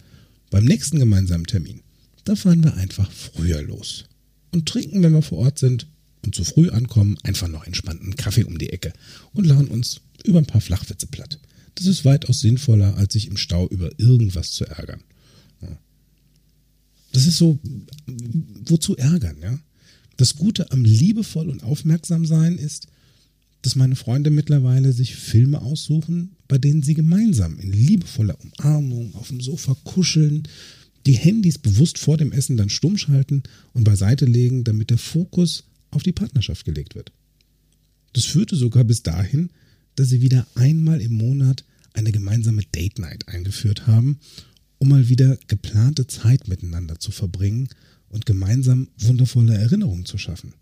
beim 0.55 0.63
nächsten 0.63 0.99
gemeinsamen 0.99 1.45
Termin, 1.45 1.81
da 2.23 2.33
fahren 2.37 2.63
wir 2.63 2.75
einfach 2.75 3.11
früher 3.11 3.61
los 3.61 4.05
und 4.53 4.65
trinken, 4.65 5.03
wenn 5.03 5.11
wir 5.11 5.21
vor 5.21 5.39
Ort 5.39 5.59
sind 5.59 5.85
und 6.21 6.33
zu 6.33 6.45
früh 6.45 6.69
ankommen, 6.69 7.17
einfach 7.23 7.49
noch 7.49 7.67
entspannten 7.67 8.15
Kaffee 8.15 8.45
um 8.45 8.57
die 8.57 8.69
Ecke 8.69 8.93
und 9.33 9.45
lachen 9.45 9.67
uns 9.67 9.99
über 10.23 10.39
ein 10.39 10.45
paar 10.45 10.61
Flachwitze 10.61 11.07
platt. 11.07 11.41
Das 11.75 11.87
ist 11.87 12.05
weitaus 12.05 12.39
sinnvoller, 12.39 12.95
als 12.95 13.11
sich 13.11 13.27
im 13.27 13.35
Stau 13.35 13.67
über 13.67 13.89
irgendwas 13.99 14.51
zu 14.51 14.63
ärgern. 14.63 15.03
Das 17.11 17.27
ist 17.27 17.37
so, 17.37 17.59
wozu 18.63 18.95
ärgern, 18.95 19.35
ja? 19.41 19.59
Das 20.15 20.37
Gute 20.37 20.71
am 20.71 20.85
liebevoll 20.85 21.49
und 21.49 21.63
aufmerksam 21.63 22.25
sein 22.25 22.57
ist, 22.57 22.87
dass 23.65 23.75
meine 23.75 23.95
Freunde 23.95 24.29
mittlerweile 24.29 24.93
sich 24.93 25.15
Filme 25.15 25.59
aussuchen, 25.59 26.35
bei 26.47 26.59
denen 26.59 26.83
sie 26.83 26.93
gemeinsam 26.93 27.57
in 27.57 27.71
liebevoller 27.71 28.37
Umarmung 28.39 29.15
auf 29.15 29.29
dem 29.29 29.41
Sofa 29.41 29.75
kuscheln, 29.83 30.43
die 31.07 31.13
Handys 31.13 31.57
bewusst 31.57 31.97
vor 31.97 32.17
dem 32.17 32.31
Essen 32.31 32.57
dann 32.57 32.69
stumm 32.69 32.95
schalten 32.95 33.41
und 33.73 33.83
beiseite 33.83 34.25
legen, 34.25 34.63
damit 34.63 34.91
der 34.91 34.99
Fokus 34.99 35.63
auf 35.89 36.03
die 36.03 36.11
Partnerschaft 36.11 36.63
gelegt 36.63 36.93
wird. 36.93 37.11
Das 38.13 38.25
führte 38.25 38.55
sogar 38.55 38.83
bis 38.83 39.01
dahin, 39.01 39.49
dass 39.95 40.09
sie 40.09 40.21
wieder 40.21 40.45
einmal 40.53 41.01
im 41.01 41.13
Monat 41.13 41.65
eine 41.93 42.11
gemeinsame 42.11 42.61
Date 42.75 42.99
Night 42.99 43.27
eingeführt 43.29 43.87
haben, 43.87 44.19
um 44.77 44.89
mal 44.89 45.09
wieder 45.09 45.39
geplante 45.47 46.05
Zeit 46.05 46.47
miteinander 46.47 46.99
zu 46.99 47.09
verbringen 47.09 47.69
und 48.09 48.27
gemeinsam 48.27 48.89
wundervolle 48.99 49.55
Erinnerungen 49.57 50.05
zu 50.05 50.19
schaffen, 50.19 50.53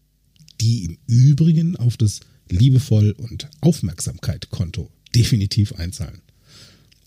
die 0.61 0.85
im 0.85 0.97
Übrigen 1.05 1.75
auf 1.75 1.97
das 1.97 2.21
liebevoll 2.49 3.11
und 3.11 3.49
Aufmerksamkeit 3.61 4.49
Konto 4.49 4.91
definitiv 5.15 5.73
einzahlen. 5.73 6.21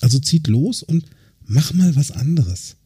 Also 0.00 0.18
zieht 0.18 0.46
los 0.46 0.82
und 0.82 1.06
mach 1.46 1.72
mal 1.72 1.96
was 1.96 2.10
anderes. 2.10 2.76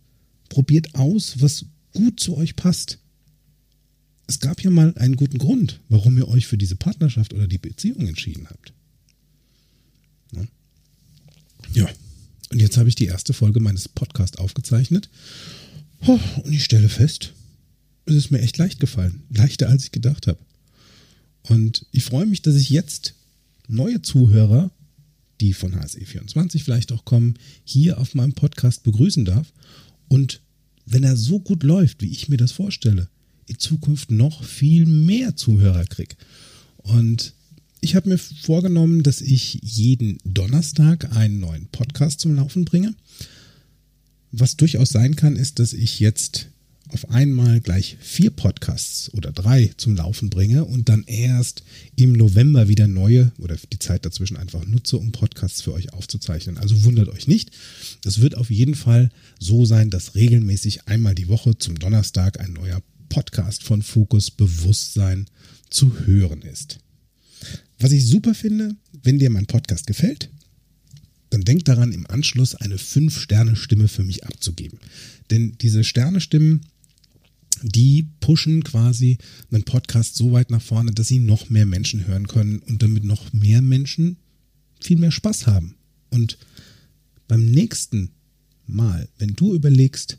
Probiert 0.48 0.94
aus, 0.94 1.40
was 1.40 1.66
gut 1.92 2.20
zu 2.20 2.36
euch 2.36 2.56
passt. 2.56 2.98
Es 4.26 4.40
gab 4.40 4.62
ja 4.62 4.70
mal 4.70 4.94
einen 4.96 5.16
guten 5.16 5.38
Grund, 5.38 5.80
warum 5.88 6.16
ihr 6.16 6.28
euch 6.28 6.46
für 6.46 6.58
diese 6.58 6.76
Partnerschaft 6.76 7.34
oder 7.34 7.48
die 7.48 7.58
Beziehung 7.58 8.06
entschieden 8.06 8.48
habt. 8.48 8.72
Ja, 11.74 11.88
und 12.50 12.60
jetzt 12.60 12.76
habe 12.76 12.88
ich 12.88 12.94
die 12.94 13.06
erste 13.06 13.32
Folge 13.32 13.60
meines 13.60 13.88
Podcasts 13.88 14.38
aufgezeichnet. 14.38 15.08
Und 16.00 16.52
ich 16.52 16.64
stelle 16.64 16.88
fest, 16.88 17.32
es 18.06 18.14
ist 18.14 18.30
mir 18.30 18.40
echt 18.40 18.58
leicht 18.58 18.80
gefallen. 18.80 19.22
Leichter, 19.30 19.68
als 19.68 19.84
ich 19.84 19.92
gedacht 19.92 20.26
habe. 20.26 20.38
Und 21.42 21.86
ich 21.92 22.04
freue 22.04 22.26
mich, 22.26 22.42
dass 22.42 22.56
ich 22.56 22.70
jetzt 22.70 23.14
neue 23.68 24.02
Zuhörer, 24.02 24.70
die 25.40 25.52
von 25.52 25.74
HSE24 25.74 26.62
vielleicht 26.62 26.92
auch 26.92 27.04
kommen, 27.04 27.34
hier 27.64 27.98
auf 27.98 28.14
meinem 28.14 28.34
Podcast 28.34 28.82
begrüßen 28.82 29.24
darf. 29.24 29.52
Und 30.08 30.40
wenn 30.86 31.04
er 31.04 31.16
so 31.16 31.38
gut 31.38 31.62
läuft, 31.62 32.02
wie 32.02 32.10
ich 32.10 32.28
mir 32.28 32.36
das 32.36 32.52
vorstelle, 32.52 33.08
in 33.46 33.58
Zukunft 33.58 34.10
noch 34.10 34.44
viel 34.44 34.86
mehr 34.86 35.36
Zuhörer 35.36 35.84
kriege. 35.84 36.14
Und 36.78 37.34
ich 37.80 37.94
habe 37.96 38.08
mir 38.08 38.18
vorgenommen, 38.18 39.02
dass 39.02 39.20
ich 39.20 39.58
jeden 39.62 40.18
Donnerstag 40.24 41.16
einen 41.16 41.40
neuen 41.40 41.66
Podcast 41.66 42.20
zum 42.20 42.36
Laufen 42.36 42.64
bringe. 42.64 42.94
Was 44.32 44.56
durchaus 44.56 44.90
sein 44.90 45.16
kann, 45.16 45.36
ist, 45.36 45.58
dass 45.58 45.72
ich 45.72 45.98
jetzt 45.98 46.49
auf 46.92 47.10
einmal 47.10 47.60
gleich 47.60 47.96
vier 48.00 48.30
Podcasts 48.30 49.12
oder 49.14 49.32
drei 49.32 49.72
zum 49.76 49.96
Laufen 49.96 50.30
bringe 50.30 50.64
und 50.64 50.88
dann 50.88 51.04
erst 51.04 51.62
im 51.96 52.12
November 52.12 52.68
wieder 52.68 52.86
neue 52.86 53.32
oder 53.38 53.56
die 53.72 53.78
Zeit 53.78 54.04
dazwischen 54.04 54.36
einfach 54.36 54.64
nutze, 54.64 54.96
um 54.96 55.12
Podcasts 55.12 55.62
für 55.62 55.72
euch 55.72 55.92
aufzuzeichnen. 55.92 56.58
Also 56.58 56.84
wundert 56.84 57.08
euch 57.08 57.26
nicht. 57.26 57.50
Es 58.04 58.20
wird 58.20 58.36
auf 58.36 58.50
jeden 58.50 58.74
Fall 58.74 59.10
so 59.38 59.64
sein, 59.64 59.90
dass 59.90 60.14
regelmäßig 60.14 60.86
einmal 60.88 61.14
die 61.14 61.28
Woche 61.28 61.56
zum 61.58 61.78
Donnerstag 61.78 62.40
ein 62.40 62.52
neuer 62.52 62.82
Podcast 63.08 63.62
von 63.62 63.82
Fokus 63.82 64.30
Bewusstsein 64.30 65.26
zu 65.68 66.06
hören 66.06 66.42
ist. 66.42 66.78
Was 67.78 67.92
ich 67.92 68.06
super 68.06 68.34
finde, 68.34 68.76
wenn 69.02 69.18
dir 69.18 69.30
mein 69.30 69.46
Podcast 69.46 69.86
gefällt, 69.86 70.30
dann 71.30 71.42
denk 71.42 71.64
daran, 71.64 71.92
im 71.92 72.06
Anschluss 72.08 72.54
eine 72.56 72.76
5-Sterne-Stimme 72.76 73.88
für 73.88 74.02
mich 74.02 74.26
abzugeben. 74.26 74.78
Denn 75.30 75.56
diese 75.60 75.84
Sterne-Stimmen, 75.84 76.66
die 77.62 78.08
pushen 78.20 78.64
quasi 78.64 79.18
einen 79.50 79.64
Podcast 79.64 80.16
so 80.16 80.32
weit 80.32 80.50
nach 80.50 80.62
vorne, 80.62 80.92
dass 80.92 81.08
sie 81.08 81.18
noch 81.18 81.50
mehr 81.50 81.66
Menschen 81.66 82.06
hören 82.06 82.26
können 82.26 82.60
und 82.60 82.82
damit 82.82 83.04
noch 83.04 83.32
mehr 83.32 83.62
Menschen 83.62 84.16
viel 84.80 84.98
mehr 84.98 85.10
Spaß 85.10 85.46
haben. 85.46 85.76
Und 86.10 86.38
beim 87.28 87.44
nächsten 87.44 88.10
Mal, 88.66 89.08
wenn 89.18 89.34
du 89.34 89.54
überlegst, 89.54 90.18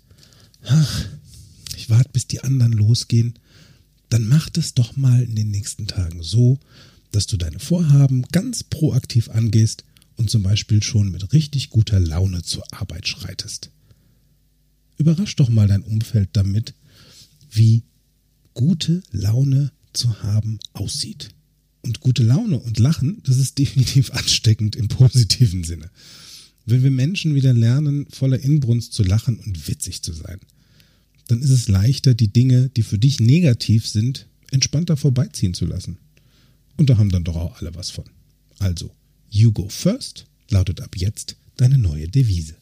ach, 0.64 1.06
ich 1.76 1.90
warte, 1.90 2.10
bis 2.14 2.28
die 2.28 2.42
anderen 2.42 2.74
losgehen, 2.74 3.34
dann 4.10 4.28
mach 4.28 4.50
das 4.50 4.74
doch 4.74 4.98
mal 4.98 5.24
in 5.24 5.36
den 5.36 5.52
nächsten 5.52 5.88
Tagen 5.88 6.22
so, 6.22 6.60
dass 7.12 7.28
du 7.28 7.38
deine 7.38 7.60
Vorhaben 7.60 8.24
ganz 8.32 8.64
proaktiv 8.64 9.30
angehst 9.30 9.84
und 10.16 10.30
zum 10.30 10.44
Beispiel 10.44 10.84
schon 10.84 11.12
mit 11.12 11.34
richtig 11.34 11.70
guter 11.70 12.00
Laune 12.00 12.44
zur 12.44 12.64
Arbeit 12.72 13.08
schreitest. 13.08 13.72
Überrasch 14.98 15.36
doch 15.36 15.50
mal 15.50 15.68
dein 15.68 15.82
Umfeld 15.82 16.30
damit, 16.34 16.76
wie 17.52 17.84
gute 18.54 19.04
Laune 19.12 19.72
zu 19.94 20.24
haben 20.24 20.60
aussieht. 20.74 21.30
Und 21.82 22.00
gute 22.00 22.24
Laune 22.24 22.60
und 22.60 22.80
Lachen, 22.80 23.22
das 23.24 23.38
ist 23.38 23.58
definitiv 23.60 24.12
ansteckend 24.12 24.76
im 24.76 24.88
positiven 24.88 25.64
Sinne. 25.64 25.90
Wenn 26.66 26.84
wir 26.84 26.92
Menschen 26.92 27.36
wieder 27.36 27.54
lernen, 27.54 28.06
voller 28.12 28.40
Inbrunst 28.40 28.94
zu 28.94 29.04
lachen 29.04 29.40
und 29.40 29.68
witzig 29.68 30.04
zu 30.04 30.14
sein, 30.14 30.40
dann 31.28 31.42
ist 31.42 31.50
es 31.50 31.68
leichter, 31.68 32.14
die 32.14 32.28
Dinge, 32.28 32.70
die 32.70 32.84
für 32.84 33.00
dich 33.00 33.20
negativ 33.20 33.88
sind, 33.88 34.28
entspannter 34.52 34.98
vorbeiziehen 34.98 35.54
zu 35.54 35.66
lassen. 35.66 35.98
Und 36.78 36.90
da 36.90 36.98
haben 36.98 37.10
dann 37.10 37.24
doch 37.24 37.36
auch 37.36 37.60
alle 37.60 37.74
was 37.74 37.90
von. 37.90 38.06
Also, 38.60 38.92
You 39.30 39.52
Go 39.52 39.70
First 39.70 40.26
lautet 40.50 40.82
ab 40.82 40.96
jetzt 40.96 41.36
deine 41.58 41.78
neue 41.78 42.08
Devise. 42.10 42.56